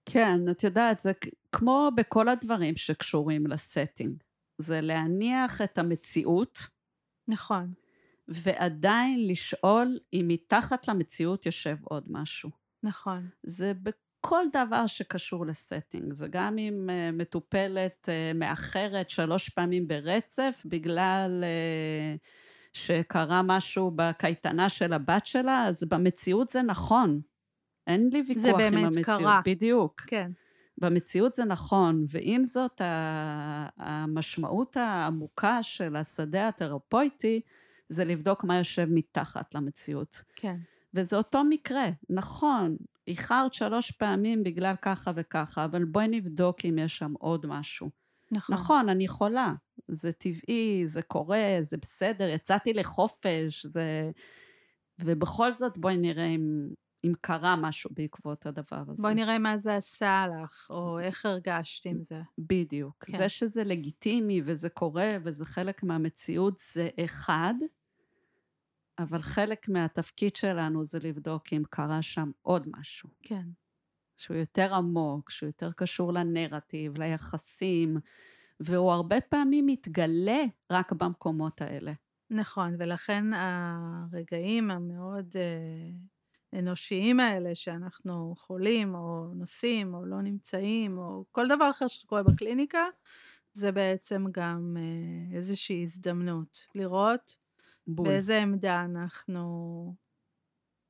[0.05, 1.11] כן, את יודעת, זה
[1.51, 4.23] כמו בכל הדברים שקשורים לסטינג.
[4.57, 6.59] זה להניח את המציאות.
[7.27, 7.73] נכון.
[8.27, 12.49] ועדיין לשאול אם מתחת למציאות יושב עוד משהו.
[12.83, 13.29] נכון.
[13.43, 13.73] זה
[14.19, 16.13] בכל דבר שקשור לסטינג.
[16.13, 22.19] זה גם אם uh, מטופלת uh, מאחרת שלוש פעמים ברצף בגלל uh,
[22.73, 27.21] שקרה משהו בקייטנה של הבת שלה, אז במציאות זה נכון.
[27.87, 28.93] אין לי ויכוח עם המציאות.
[28.93, 29.41] זה באמת קרה.
[29.45, 30.01] בדיוק.
[30.01, 30.31] כן.
[30.77, 32.81] במציאות זה נכון, ועם זאת
[33.77, 37.41] המשמעות העמוקה של השדה התרפויטי
[37.89, 40.21] זה לבדוק מה יושב מתחת למציאות.
[40.35, 40.55] כן.
[40.93, 42.77] וזה אותו מקרה, נכון,
[43.09, 47.89] איחרת שלוש פעמים בגלל ככה וככה, אבל בואי נבדוק אם יש שם עוד משהו.
[48.31, 48.55] נכון.
[48.55, 49.53] נכון, אני חולה,
[49.87, 54.11] זה טבעי, זה קורה, זה בסדר, יצאתי לחופש, זה...
[54.99, 56.69] ובכל זאת, בואי נראה אם,
[57.05, 59.01] אם קרה משהו בעקבות הדבר הזה.
[59.01, 62.21] בואי נראה מה זה עשה לך, או איך הרגשת עם זה.
[62.37, 63.05] בדיוק.
[63.05, 63.17] כן.
[63.17, 67.53] זה שזה לגיטימי וזה קורה וזה חלק מהמציאות זה אחד,
[68.99, 73.09] אבל חלק מהתפקיד שלנו זה לבדוק אם קרה שם עוד משהו.
[73.21, 73.45] כן.
[74.17, 77.97] שהוא יותר עמוק, שהוא יותר קשור לנרטיב, ליחסים,
[78.59, 81.93] והוא הרבה פעמים מתגלה רק במקומות האלה.
[82.29, 91.25] נכון, ולכן הרגעים המאוד אה, אנושיים האלה, שאנחנו חולים, או נוסעים, או לא נמצאים, או
[91.31, 92.83] כל דבר אחר שקורה בקליניקה,
[93.53, 97.37] זה בעצם גם אה, איזושהי הזדמנות לראות
[97.95, 98.07] בול.
[98.07, 99.95] באיזה עמדה אנחנו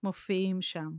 [0.04, 0.90] מופיעים שם.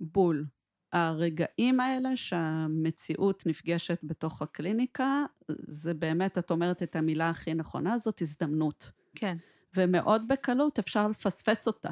[0.00, 0.46] בול.
[0.92, 5.24] הרגעים האלה שהמציאות נפגשת בתוך הקליניקה,
[5.68, 8.90] זה באמת, את אומרת את המילה הכי נכונה, זאת הזדמנות.
[9.14, 9.36] כן,
[9.76, 11.90] ומאוד בקלות אפשר לפספס אותה.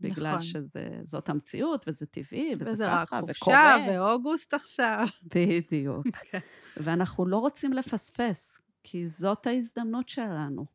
[0.00, 0.42] בגלל נכון.
[0.42, 3.86] שזאת המציאות, וזה טבעי, וזה, וזה רק ככה, חופשה, וקורה.
[3.88, 5.06] ואוגוסט עכשיו.
[5.34, 6.06] בדיוק.
[6.30, 6.38] כן.
[6.76, 10.66] ואנחנו לא רוצים לפספס, כי זאת ההזדמנות שלנו.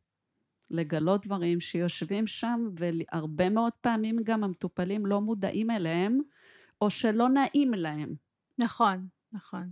[0.70, 6.18] לגלות דברים שיושבים שם, והרבה מאוד פעמים גם המטופלים לא מודעים אליהם,
[6.80, 8.14] או שלא נעים להם.
[8.58, 9.70] נכון, נכון.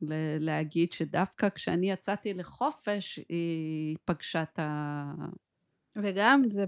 [0.00, 5.04] ל- להגיד שדווקא כשאני יצאתי לחופש, היא פגשה את ה...
[5.96, 6.64] וגם זה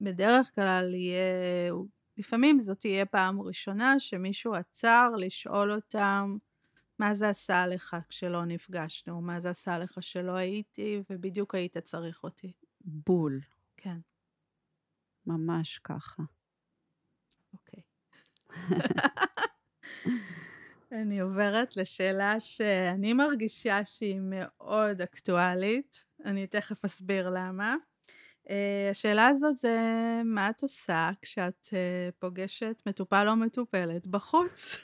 [0.00, 1.72] בדרך כלל יהיה,
[2.18, 6.36] לפעמים זאת תהיה פעם ראשונה שמישהו עצר לשאול אותם
[6.98, 12.24] מה זה עשה לך כשלא נפגשנו, מה זה עשה לך שלא הייתי ובדיוק היית צריך
[12.24, 12.52] אותי.
[12.80, 13.40] בול.
[13.76, 13.98] כן,
[15.26, 16.22] ממש ככה.
[17.52, 17.82] אוקיי.
[20.92, 27.76] אני עוברת לשאלה שאני מרגישה שהיא מאוד אקטואלית, אני תכף אסביר למה.
[28.50, 29.78] אה, השאלה הזאת זה
[30.24, 34.76] מה את עושה כשאת אה, פוגשת מטופל או מטופלת בחוץ?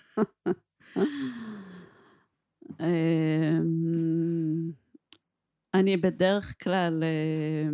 [2.82, 4.70] אמ,
[5.74, 7.68] אני בדרך כלל אה,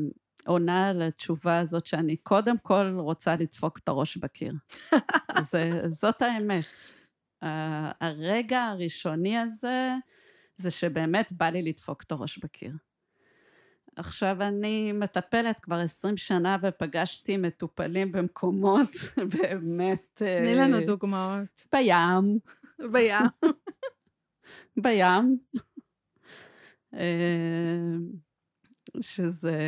[0.47, 4.53] עונה על התשובה הזאת שאני קודם כל רוצה לדפוק את הראש בקיר.
[5.51, 6.65] זה, זאת האמת.
[8.01, 9.95] הרגע הראשוני הזה,
[10.57, 12.73] זה שבאמת בא לי לדפוק את הראש בקיר.
[13.97, 18.91] עכשיו, אני מטפלת כבר 20 שנה ופגשתי מטופלים במקומות
[19.35, 20.07] באמת...
[20.15, 21.65] תני אה, לנו דוגמאות.
[21.73, 22.39] בים,
[22.93, 23.27] בים.
[24.77, 25.39] בים,
[26.95, 27.97] אה,
[29.01, 29.61] שזה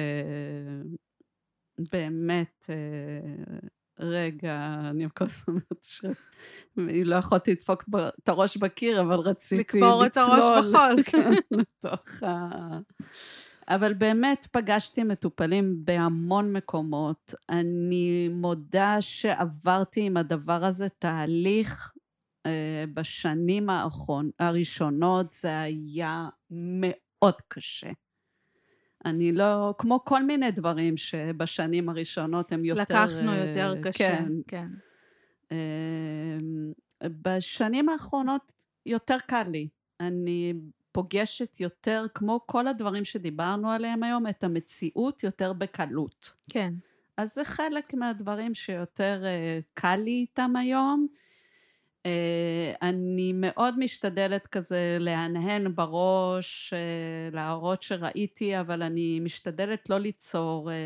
[1.93, 3.59] באמת אה,
[3.99, 5.87] רגע, אני כל הזמן אומרת
[7.03, 11.03] שלא יכולתי לדפוק ב- את הראש בקיר, אבל רציתי לקבור את הראש לצלול, בחול.
[11.13, 12.79] כן, לתוך ה...
[13.69, 17.35] אבל באמת פגשתי מטופלים בהמון מקומות.
[17.49, 21.93] אני מודה שעברתי עם הדבר הזה תהליך
[22.95, 27.91] בשנים האחרון, הראשונות, זה היה מאוד קשה.
[29.05, 32.83] אני לא, כמו כל מיני דברים שבשנים הראשונות הם יותר...
[32.83, 34.19] לקחנו אה, יותר קשה.
[34.19, 34.33] כן.
[34.47, 34.69] כן.
[35.51, 36.73] אמ,
[37.05, 38.53] בשנים האחרונות
[38.87, 39.69] יותר קל לי.
[40.01, 40.55] אני
[40.93, 46.33] פוגשת יותר, כמו כל הדברים שדיברנו עליהם היום, את המציאות יותר בקלות.
[46.51, 46.75] כן.
[47.17, 51.07] אז זה חלק מהדברים שיותר אה, קל לי איתם היום.
[52.07, 56.79] אה, אני מאוד משתדלת כזה להנהן בראש, אה,
[57.33, 60.77] להראות שראיתי, אבל אני משתדלת לא ליצור אה,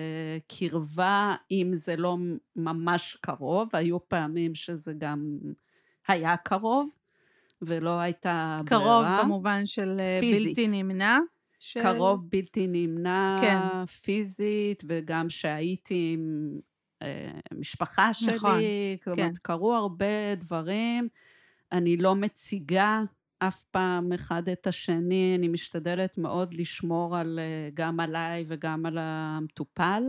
[0.58, 2.16] קרבה אם זה לא
[2.56, 3.68] ממש קרוב.
[3.72, 5.38] היו פעמים שזה גם
[6.08, 6.88] היה קרוב,
[7.62, 9.22] ולא הייתה קרוב ברירה.
[9.24, 10.46] במובן של פיזית.
[10.46, 11.18] בלתי נמנע.
[11.58, 13.86] ש- קרוב בלתי נמנע, כן.
[13.86, 16.58] פיזית, וגם שהייתי עם
[17.04, 18.60] אה, משפחה שלי, נכון,
[19.04, 19.32] כלומר, כן.
[19.42, 21.08] קרו הרבה דברים.
[21.72, 23.02] אני לא מציגה
[23.38, 28.98] אף פעם אחד את השני, אני משתדלת מאוד לשמור על, אה, גם עליי וגם על
[29.00, 30.02] המטופל.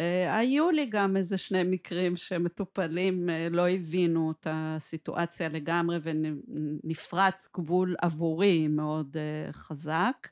[0.00, 7.48] אה, היו לי גם איזה שני מקרים שמטופלים אה, לא הבינו את הסיטואציה לגמרי ונפרץ
[7.56, 10.28] גבול עבורי מאוד אה, חזק.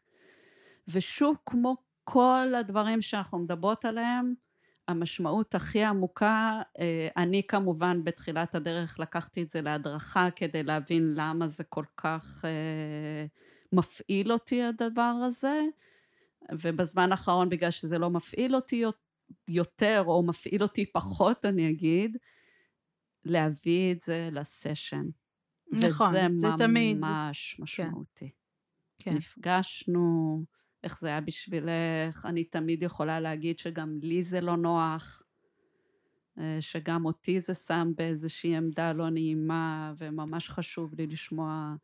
[0.88, 4.34] ושוב, כמו כל הדברים שאנחנו מדברות עליהם,
[4.88, 11.48] המשמעות הכי עמוקה, אה, אני כמובן בתחילת הדרך לקחתי את זה להדרכה כדי להבין למה
[11.48, 13.26] זה כל כך אה,
[13.72, 15.60] מפעיל אותי הדבר הזה,
[16.52, 18.84] ובזמן האחרון בגלל שזה לא מפעיל אותי
[19.48, 22.16] יותר, או מפעיל אותי פחות, אני אגיד,
[23.24, 25.04] להביא את זה לסשן.
[25.72, 26.98] נכון, וזה זה תמיד.
[26.98, 28.30] ממש משמעותי.
[28.98, 29.14] כן.
[29.14, 30.44] נפגשנו,
[30.84, 35.22] איך זה היה בשבילך, אני תמיד יכולה להגיד שגם לי זה לא נוח,
[36.38, 41.74] אה, שגם אותי זה שם באיזושהי עמדה לא נעימה, וממש חשוב לי לשמוע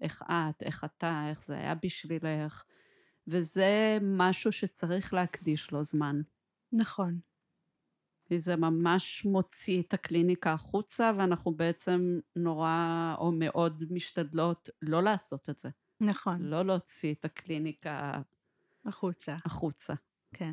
[0.00, 2.64] איך את, איך אתה, איך זה היה בשבילך,
[3.26, 6.20] וזה משהו שצריך להקדיש לו זמן.
[6.72, 7.18] נכון.
[8.28, 15.50] כי זה ממש מוציא את הקליניקה החוצה, ואנחנו בעצם נורא או מאוד משתדלות לא לעשות
[15.50, 15.68] את זה.
[16.00, 16.42] נכון.
[16.42, 18.20] לא להוציא את הקליניקה
[18.88, 19.36] החוצה.
[19.44, 19.94] החוצה.
[20.34, 20.52] כן.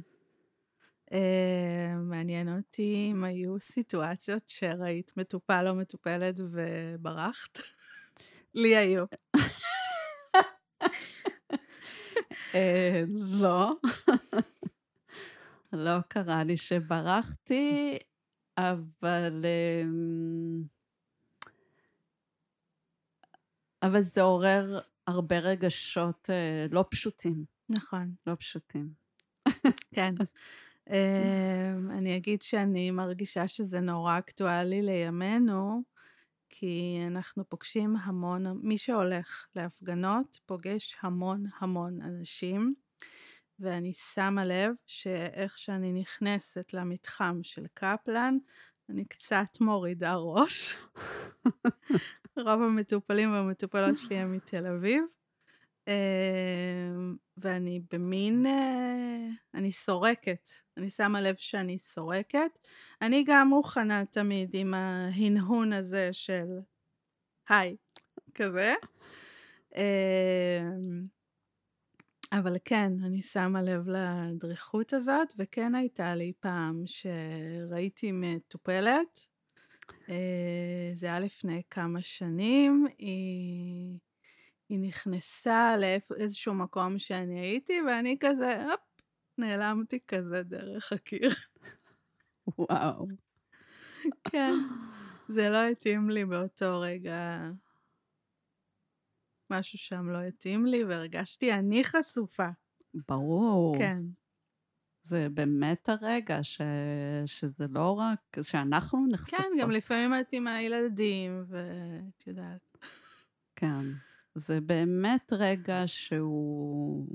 [1.11, 1.15] Uh,
[2.01, 7.59] מעניין אותי אם היו סיטואציות שראית מטופל או מטופלת וברחת.
[8.53, 9.05] לי היו.
[12.55, 13.71] אה, לא.
[15.73, 17.97] לא קרה לי שברחתי,
[18.57, 19.45] אבל...
[19.45, 20.63] אמ,
[23.81, 27.54] אבל זה עורר הרבה רגשות אה, לא פשוטים.
[27.69, 28.11] נכון.
[28.27, 28.89] לא פשוטים.
[29.95, 30.15] כן.
[30.89, 35.83] אמ, אני אגיד שאני מרגישה שזה נורא אקטואלי לימינו,
[36.49, 42.75] כי אנחנו פוגשים המון, מי שהולך להפגנות פוגש המון המון אנשים,
[43.59, 48.37] ואני שמה לב שאיך שאני נכנסת למתחם של קפלן,
[48.89, 50.75] אני קצת מורידה ראש.
[52.37, 55.03] רוב המטופלים והמטופלות שלי הם מתל אביב.
[55.87, 62.59] אמ, ואני במין, אה, אני סורקת, אני שמה לב שאני סורקת.
[63.01, 66.59] אני גם מוכנה תמיד עם ההנהון הזה של
[67.49, 67.75] היי,
[68.35, 68.73] כזה.
[69.75, 71.05] אמ,
[72.31, 79.27] אבל כן, אני שמה לב לדריכות הזאת, וכן הייתה לי פעם שראיתי מטופלת,
[80.09, 83.97] אה, זה היה לפני כמה שנים, היא...
[84.69, 88.79] היא נכנסה לאיזשהו מקום שאני הייתי, ואני כזה, הופ,
[89.37, 91.29] נעלמתי כזה דרך הקיר.
[92.57, 93.07] וואו.
[94.23, 94.53] כן,
[95.27, 97.49] זה לא התאים לי באותו רגע.
[99.49, 102.47] משהו שם לא התאים לי, והרגשתי אני חשופה.
[103.07, 103.77] ברור.
[103.77, 104.01] כן.
[105.03, 106.61] זה באמת הרגע ש...
[107.25, 109.39] שזה לא רק, שאנחנו נחשפות.
[109.39, 112.77] כן, גם לפעמים הייתי מהילדים, ואת יודעת.
[113.55, 113.85] כן.
[114.35, 117.07] זה באמת רגע שהוא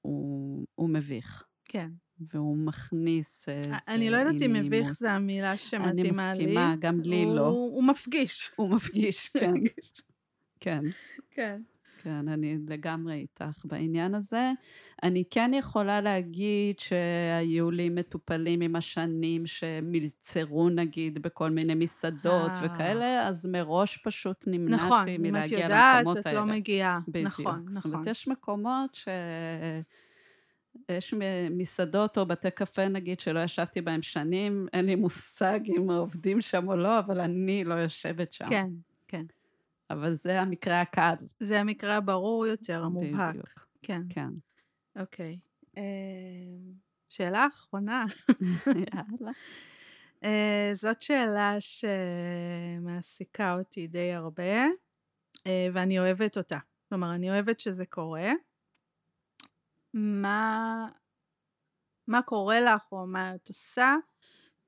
[0.00, 1.44] הוא, הוא מביך.
[1.64, 1.90] כן.
[2.20, 6.42] והוא מכניס איזה אני לא יודעת אם מביך זה המילה שמתאימה לי.
[6.42, 7.46] אני מסכימה, גם לי הוא, לא.
[7.46, 8.50] הוא מפגיש.
[8.56, 9.54] הוא מפגיש, כן.
[10.60, 10.80] כן.
[11.30, 11.62] כן.
[12.02, 14.50] כן, אני לגמרי איתך בעניין הזה.
[15.02, 22.62] אני כן יכולה להגיד שהיו לי מטופלים עם השנים שמלצרו נגיד בכל מיני מסעדות אה.
[22.64, 26.40] וכאלה, אז מראש פשוט נמנעתי נכון, אם את מלהגיע יודעת, למקומות את האלה.
[26.40, 27.00] לא מגיעה.
[27.08, 27.26] בדיוק.
[27.26, 28.08] נכון, זאת אומרת, נכון.
[28.08, 29.08] יש מקומות ש...
[30.88, 31.14] יש
[31.50, 36.68] מסעדות או בתי קפה נגיד שלא ישבתי בהם שנים, אין לי מושג אם עובדים שם
[36.68, 38.46] או לא, אבל אני לא יושבת שם.
[38.48, 38.68] כן,
[39.08, 39.24] כן.
[39.90, 41.14] אבל זה המקרה הקל.
[41.40, 43.34] זה המקרה הברור יותר, המובהק.
[43.34, 43.48] בדיוק.
[43.82, 44.28] כן, כן.
[45.00, 45.38] אוקיי.
[45.76, 45.82] אה,
[47.08, 48.04] שאלה אחרונה.
[48.66, 49.32] יאללה.
[50.24, 51.56] אה, זאת שאלה
[52.80, 54.64] שמעסיקה אותי די הרבה,
[55.46, 56.58] אה, ואני אוהבת אותה.
[56.88, 58.30] כלומר, אני אוהבת שזה קורה.
[59.94, 60.86] מה,
[62.08, 63.94] מה קורה לך, או מה את עושה,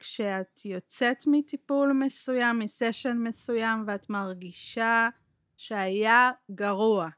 [0.03, 5.09] כשאת יוצאת מטיפול מסוים, מסשן מסוים, ואת מרגישה
[5.57, 7.09] שהיה גרוע.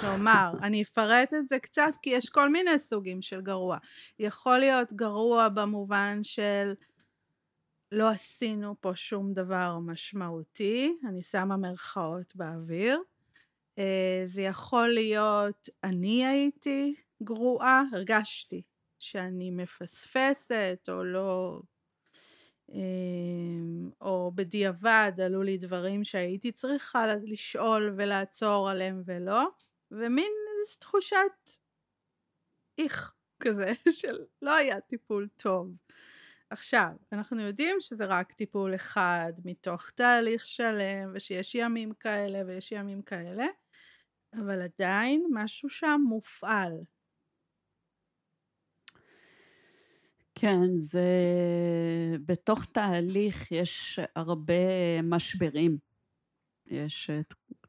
[0.00, 3.78] כלומר, אני אפרט את זה קצת, כי יש כל מיני סוגים של גרוע.
[4.18, 6.72] יכול להיות גרוע במובן של
[7.92, 12.98] לא עשינו פה שום דבר משמעותי, אני שמה מרכאות באוויר.
[13.78, 18.62] אה, זה יכול להיות אני הייתי גרועה, הרגשתי
[19.02, 21.60] שאני מפספסת או לא,
[22.72, 22.78] אה,
[24.00, 29.48] או בדיעבד עלו לי דברים שהייתי צריכה לשאול ולעצור עליהם ולא,
[29.90, 31.56] ומין איזו תחושת
[32.78, 35.76] איך כזה של לא היה טיפול טוב.
[36.50, 43.02] עכשיו, אנחנו יודעים שזה רק טיפול אחד מתוך תהליך שלם ושיש ימים כאלה ויש ימים
[43.02, 43.46] כאלה,
[44.34, 46.72] אבל עדיין משהו שם מופעל.
[50.42, 51.06] כן, זה...
[52.26, 54.54] בתוך תהליך יש הרבה
[55.02, 55.78] משברים.
[56.66, 57.20] יש אה,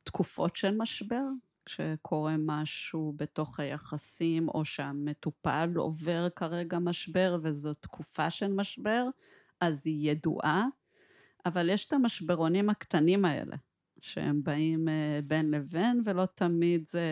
[0.03, 1.23] תקופות של משבר,
[1.65, 9.05] כשקורה משהו בתוך היחסים, או שהמטופל עובר כרגע משבר וזו תקופה של משבר,
[9.59, 10.65] אז היא ידועה,
[11.45, 13.55] אבל יש את המשברונים הקטנים האלה,
[14.01, 17.07] שהם באים אה, בין לבין, ולא תמיד זה,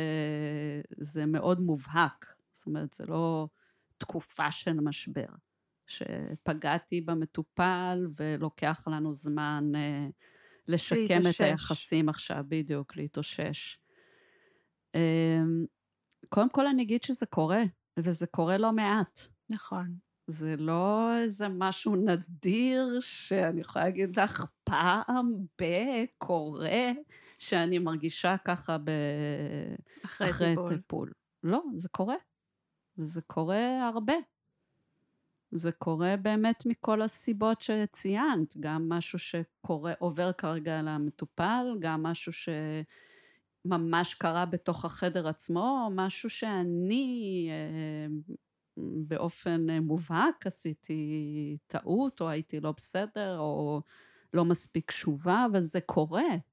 [0.97, 2.36] זה מאוד מובהק.
[2.51, 3.47] זאת אומרת, זה לא
[3.97, 5.26] תקופה של משבר.
[5.92, 10.08] שפגעתי במטופל ולוקח לנו זמן אה,
[10.68, 11.42] לשקם להתאושש.
[11.42, 13.78] את היחסים עכשיו, בדיוק, להתאושש.
[14.96, 15.42] אה,
[16.30, 17.64] קודם כל אני אגיד שזה קורה,
[17.98, 19.20] וזה קורה לא מעט.
[19.50, 19.96] נכון.
[20.28, 26.92] זה לא איזה משהו נדיר שאני יכולה להגיד לך פעם בקורה
[27.39, 28.89] שאני מרגישה ככה ב...
[30.06, 30.76] אחרי, אחרי טיפול.
[30.76, 31.12] טיפול.
[31.44, 32.16] לא, זה קורה.
[32.98, 34.14] וזה קורה הרבה.
[35.52, 42.32] זה קורה באמת מכל הסיבות שציינת, גם משהו שקורה, עובר כרגע למטופל, גם משהו
[43.66, 48.08] שממש קרה בתוך החדר עצמו, משהו שאני אה,
[49.08, 53.82] באופן מובהק עשיתי טעות, או הייתי לא בסדר, או
[54.34, 56.51] לא מספיק קשובה, וזה קורה.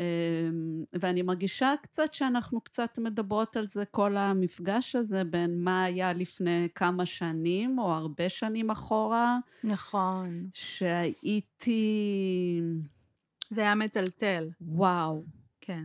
[0.00, 6.12] אמ, ואני מרגישה קצת שאנחנו קצת מדברות על זה, כל המפגש הזה בין מה היה
[6.12, 9.38] לפני כמה שנים, או הרבה שנים אחורה.
[9.64, 10.48] נכון.
[10.54, 11.80] שהייתי...
[13.50, 14.48] זה היה מטלטל.
[14.60, 15.24] וואו.
[15.60, 15.84] כן.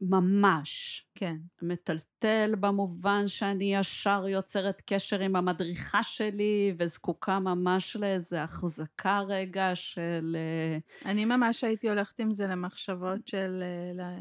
[0.00, 1.00] ממש.
[1.14, 1.36] כן.
[1.62, 10.36] מטלטל במובן שאני ישר יוצרת קשר עם המדריכה שלי וזקוקה ממש לאיזה החזקה רגע של...
[10.36, 13.62] אה, אני ממש הייתי הולכת עם זה למחשבות של
[14.00, 14.14] אה,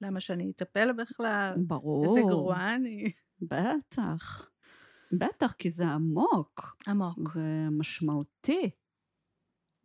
[0.00, 1.54] למה שאני אטפל בכלל.
[1.66, 2.04] ברור.
[2.04, 3.12] איזה גרועה אני.
[3.42, 4.50] בטח.
[5.12, 6.76] בטח, כי זה עמוק.
[6.88, 7.30] עמוק.
[7.34, 8.70] זה משמעותי.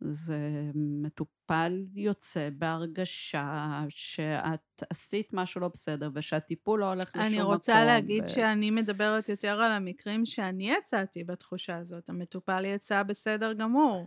[0.00, 7.34] זה מטופל יוצא בהרגשה שאת עשית משהו לא בסדר ושהטיפול לא הולך לשום מקום.
[7.34, 8.28] אני רוצה להגיד ו...
[8.28, 12.08] שאני מדברת יותר על המקרים שאני יצאתי בתחושה הזאת.
[12.08, 14.06] המטופל יצא בסדר גמור.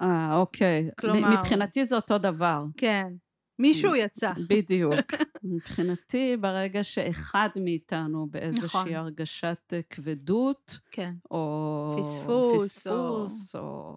[0.00, 0.90] אה, אוקיי.
[1.00, 1.40] כלומר...
[1.40, 2.64] מבחינתי זה אותו דבר.
[2.76, 3.12] כן.
[3.58, 4.32] מישהו יצא.
[4.48, 4.94] בדיוק.
[5.42, 8.94] מבחינתי, ברגע שאחד מאיתנו באיזושהי נכון.
[8.94, 11.14] הרגשת כבדות, כן.
[11.30, 13.62] או פספוס, פספוס או...
[13.62, 13.96] או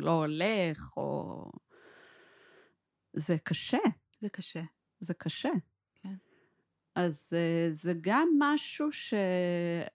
[0.00, 1.44] לא הולך, או...
[3.12, 3.78] זה קשה.
[4.20, 4.62] זה קשה.
[5.00, 5.50] זה קשה.
[6.02, 6.14] כן.
[6.94, 9.14] אז אה, זה גם משהו ש...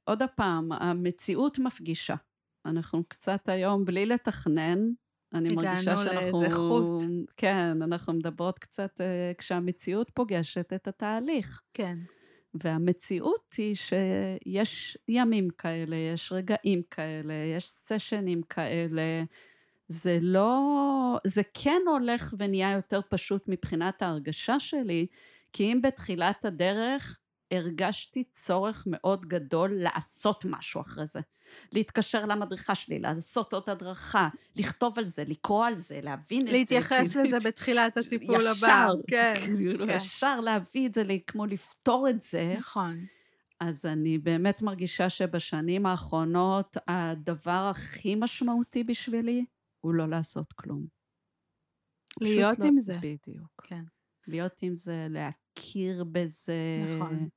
[0.03, 2.15] עוד פעם, המציאות מפגישה.
[2.65, 4.79] אנחנו קצת היום, בלי לתכנן,
[5.33, 6.11] אני מרגישה שאנחנו...
[6.11, 7.03] הגענו לאיזה חוט.
[7.37, 11.61] כן, אנחנו מדברות קצת אה, כשהמציאות פוגשת את התהליך.
[11.73, 11.97] כן.
[12.53, 19.23] והמציאות היא שיש ימים כאלה, יש רגעים כאלה, יש סשנים כאלה,
[19.87, 25.07] זה לא, זה כן הולך ונהיה יותר פשוט מבחינת ההרגשה שלי,
[25.53, 27.19] כי אם בתחילת הדרך
[27.51, 31.19] הרגשתי צורך מאוד גדול לעשות משהו אחרי זה.
[31.71, 36.51] להתקשר למדריכה שלי, לעשות עוד הדרכה, לכתוב על זה, לקרוא על זה, להבין את זה.
[36.51, 38.87] להתייחס לזה בתחילת הטיפול ישר, הבא.
[39.07, 39.97] כן, כאילו, כן.
[39.97, 42.55] ישר להביא את זה, כמו לפתור את זה.
[42.57, 43.05] נכון.
[43.59, 49.45] אז אני באמת מרגישה שבשנים האחרונות הדבר הכי משמעותי בשבילי
[49.83, 50.85] הוא לא לעשות כלום.
[52.21, 52.97] להיות לא, עם זה.
[52.97, 53.61] בדיוק.
[53.63, 53.83] כן.
[54.27, 56.83] להיות עם זה, להכיר בזה.
[56.97, 57.29] נכון.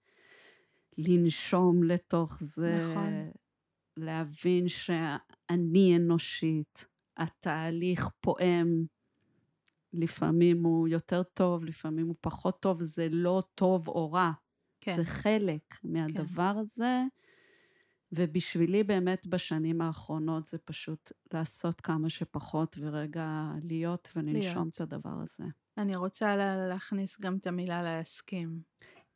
[0.99, 2.78] לנשום לתוך זה.
[2.90, 3.30] נכון.
[3.97, 6.86] להבין שאני אנושית.
[7.16, 8.86] התהליך פועם.
[9.92, 14.30] לפעמים הוא יותר טוב, לפעמים הוא פחות טוב, זה לא טוב או רע.
[14.80, 14.97] כן.
[14.97, 16.59] זה חלק מהדבר כן.
[16.59, 17.03] הזה.
[18.17, 23.29] ובשבילי באמת בשנים האחרונות זה פשוט לעשות כמה שפחות ורגע
[23.62, 24.75] להיות ולנשום להיות.
[24.75, 25.45] את הדבר הזה.
[25.79, 28.61] אני רוצה לה, להכניס גם את המילה להסכים.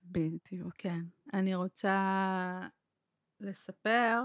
[0.05, 0.75] בדיוק.
[0.79, 1.01] כן.
[1.35, 2.69] אני רוצה
[3.41, 4.21] לספר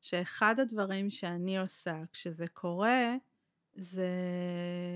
[0.00, 3.14] שאחד הדברים שאני עושה כשזה קורה,
[3.74, 4.08] זה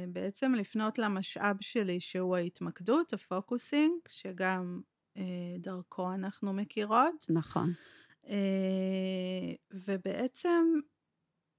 [0.08, 4.80] בעצם לפנות למשאב שלי שהוא ההתמקדות, הפוקוסינג, שגם
[5.16, 5.22] אה,
[5.58, 7.26] דרכו אנחנו מכירות.
[7.28, 7.72] נכון.
[8.28, 10.64] אה, ובעצם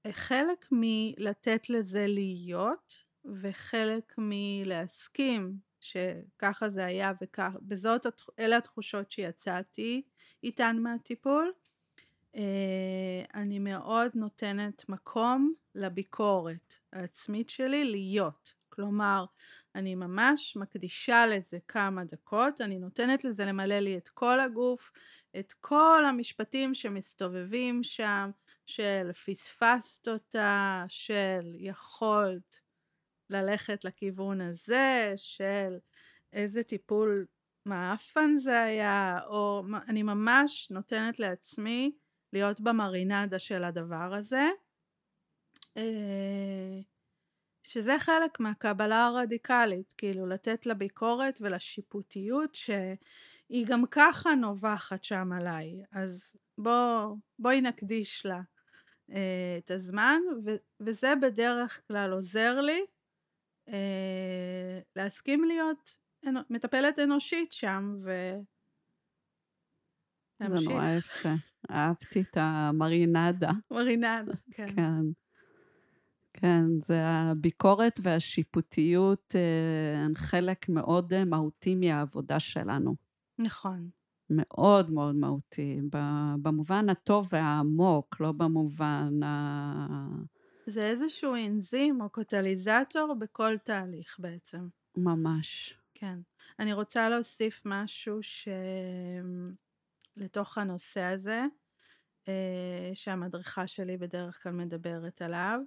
[0.06, 7.12] אה, חלק מלתת לזה להיות, וחלק מלהסכים שככה זה היה
[7.54, 8.06] ובזאת,
[8.38, 10.02] אלה התחושות שיצאתי
[10.42, 11.52] איתן מהטיפול.
[12.36, 18.54] אה, אני מאוד נותנת מקום לביקורת העצמית שלי להיות.
[18.68, 19.24] כלומר,
[19.74, 24.92] אני ממש מקדישה לזה כמה דקות, אני נותנת לזה למלא לי את כל הגוף,
[25.38, 28.30] את כל המשפטים שמסתובבים שם,
[28.66, 32.60] של פספסת אותה, של יכולת
[33.30, 35.78] ללכת לכיוון הזה, של
[36.32, 37.26] איזה טיפול
[37.66, 41.92] מעפן זה היה, או אני ממש נותנת לעצמי
[42.32, 44.48] להיות במרינדה של הדבר הזה.
[45.76, 46.80] אה,
[47.62, 56.32] שזה חלק מהקבלה הרדיקלית, כאילו לתת לביקורת ולשיפוטיות שהיא גם ככה נובחת שם עליי, אז
[56.58, 58.40] בוא, בואי נקדיש לה
[59.10, 60.50] אה, את הזמן, ו,
[60.80, 62.84] וזה בדרך כלל עוזר לי
[63.68, 65.96] אה, להסכים להיות
[66.26, 66.34] אנ...
[66.50, 68.10] מטפלת אנושית שם, ו...
[70.38, 71.28] זה נורא יפה.
[71.70, 73.50] אהבתי את המרינדה.
[73.70, 74.66] מרינדה, כן.
[74.76, 75.21] כן.
[76.34, 82.94] כן, זה הביקורת והשיפוטיות אה, הן חלק מאוד אה, מהותי מהעבודה שלנו.
[83.38, 83.90] נכון.
[84.30, 85.80] מאוד מאוד מהותי,
[86.42, 89.86] במובן הטוב והעמוק, לא במובן ה...
[90.66, 94.68] זה איזשהו אנזים או קטליזטור בכל תהליך בעצם.
[94.96, 95.78] ממש.
[95.94, 96.18] כן.
[96.58, 98.48] אני רוצה להוסיף משהו ש...
[100.16, 101.44] לתוך הנושא הזה,
[102.28, 105.60] אה, שהמדריכה שלי בדרך כלל מדברת עליו.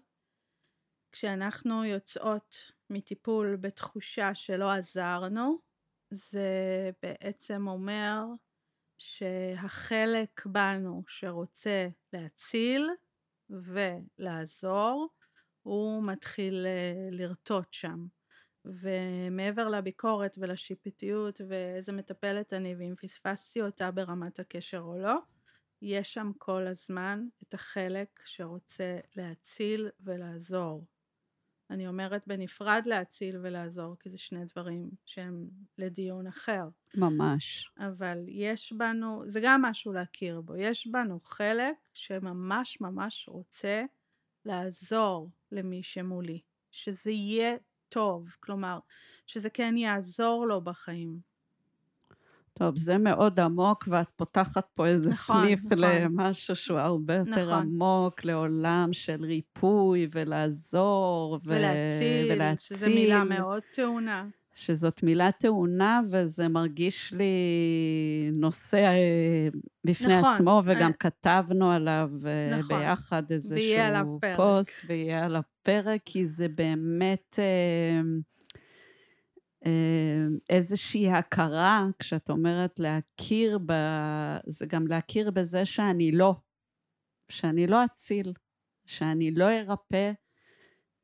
[1.16, 5.60] כשאנחנו יוצאות מטיפול בתחושה שלא עזרנו,
[6.12, 6.50] זה
[7.02, 8.24] בעצם אומר
[8.98, 12.90] שהחלק בנו שרוצה להציל
[13.50, 15.10] ולעזור,
[15.62, 18.06] הוא מתחיל אה, לרטוט שם.
[18.66, 25.16] ומעבר לביקורת ולשיפוטיות ואיזה מטפלת אני ואם פספסתי אותה ברמת הקשר או לא,
[25.82, 30.86] יש שם כל הזמן את החלק שרוצה להציל ולעזור.
[31.70, 35.48] אני אומרת בנפרד להציל ולעזור, כי זה שני דברים שהם
[35.78, 36.64] לדיון אחר.
[36.96, 37.70] ממש.
[37.78, 43.84] אבל יש בנו, זה גם משהו להכיר בו, יש בנו חלק שממש ממש רוצה
[44.46, 46.42] לעזור למי שמולי,
[46.72, 47.56] שזה יהיה
[47.90, 48.80] טוב, כלומר,
[49.28, 51.35] שזה כן יעזור לו בחיים.
[52.60, 55.78] טוב, זה מאוד עמוק, ואת פותחת פה איזה נכון, סניף נכון.
[55.80, 57.54] למשהו שהוא הרבה יותר נכון.
[57.54, 61.40] עמוק, לעולם של ריפוי ולעזור.
[61.44, 62.34] ולהציל, ו...
[62.34, 64.28] ולהציל, שזו מילה מאוד טעונה.
[64.56, 67.34] שזאת מילה טעונה, וזה מרגיש לי
[68.34, 69.48] נושא אה,
[69.86, 70.94] בפני נכון, עצמו, וגם I...
[71.00, 77.40] כתבנו עליו אה, נכון, ביחד איזשהו פוסט, ויהיה על הפרק, כי זה באמת...
[77.40, 78.02] אה,
[80.50, 83.74] איזושהי הכרה, כשאת אומרת להכיר ב...
[84.48, 86.36] זה גם להכיר בזה שאני לא,
[87.30, 88.34] שאני לא אציל,
[88.86, 90.12] שאני לא ארפא,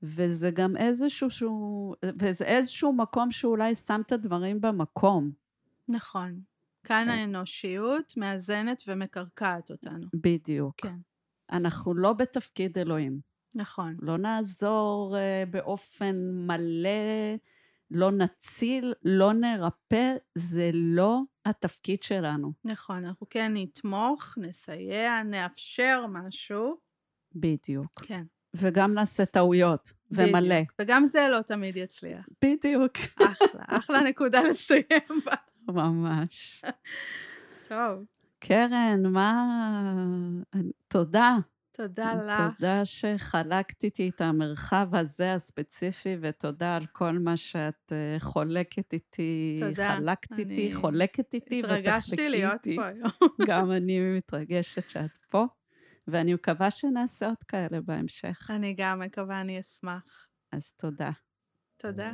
[0.04, 5.32] וזה גם איזשהו, שהוא, וזה איזשהו מקום שאולי שם את הדברים במקום.
[5.88, 6.40] נכון.
[6.84, 7.10] כאן כן.
[7.10, 10.08] האנושיות מאזנת ומקרקעת אותנו.
[10.14, 10.82] בדיוק.
[10.82, 10.96] כן.
[11.52, 13.20] אנחנו לא בתפקיד אלוהים.
[13.56, 13.96] נכון.
[14.02, 16.90] לא נעזור uh, באופן מלא
[17.92, 22.54] לא נציל, לא נרפא, זה לא התפקיד שלנו.
[22.64, 26.78] נכון, אנחנו כן נתמוך, נסייע, נאפשר משהו.
[27.36, 28.02] בדיוק.
[28.06, 28.24] כן.
[28.56, 30.30] וגם נעשה טעויות, בדיוק.
[30.30, 30.56] ומלא.
[30.82, 32.26] וגם זה לא תמיד יצליח.
[32.44, 32.98] בדיוק.
[33.16, 35.36] אחלה, אחלה נקודה לסיים בה.
[35.68, 36.62] ממש.
[37.68, 38.06] טוב.
[38.40, 39.48] קרן, מה...
[40.88, 41.38] תודה.
[41.72, 42.56] תודה לך.
[42.58, 49.58] תודה שחלקת איתי את המרחב הזה הספציפי, ותודה על כל מה שאת אה, חולקת איתי,
[49.60, 49.96] תודה.
[49.96, 53.12] חלקת איתי, חולקת איתי, התרגשתי להיות פה היום.
[53.48, 55.46] גם אני מתרגשת שאת פה,
[56.08, 58.52] ואני מקווה שנעשה עוד כאלה בהמשך.
[58.52, 60.28] אני גם מקווה, אני אשמח.
[60.52, 61.12] אז תודה.
[61.78, 62.12] תודה.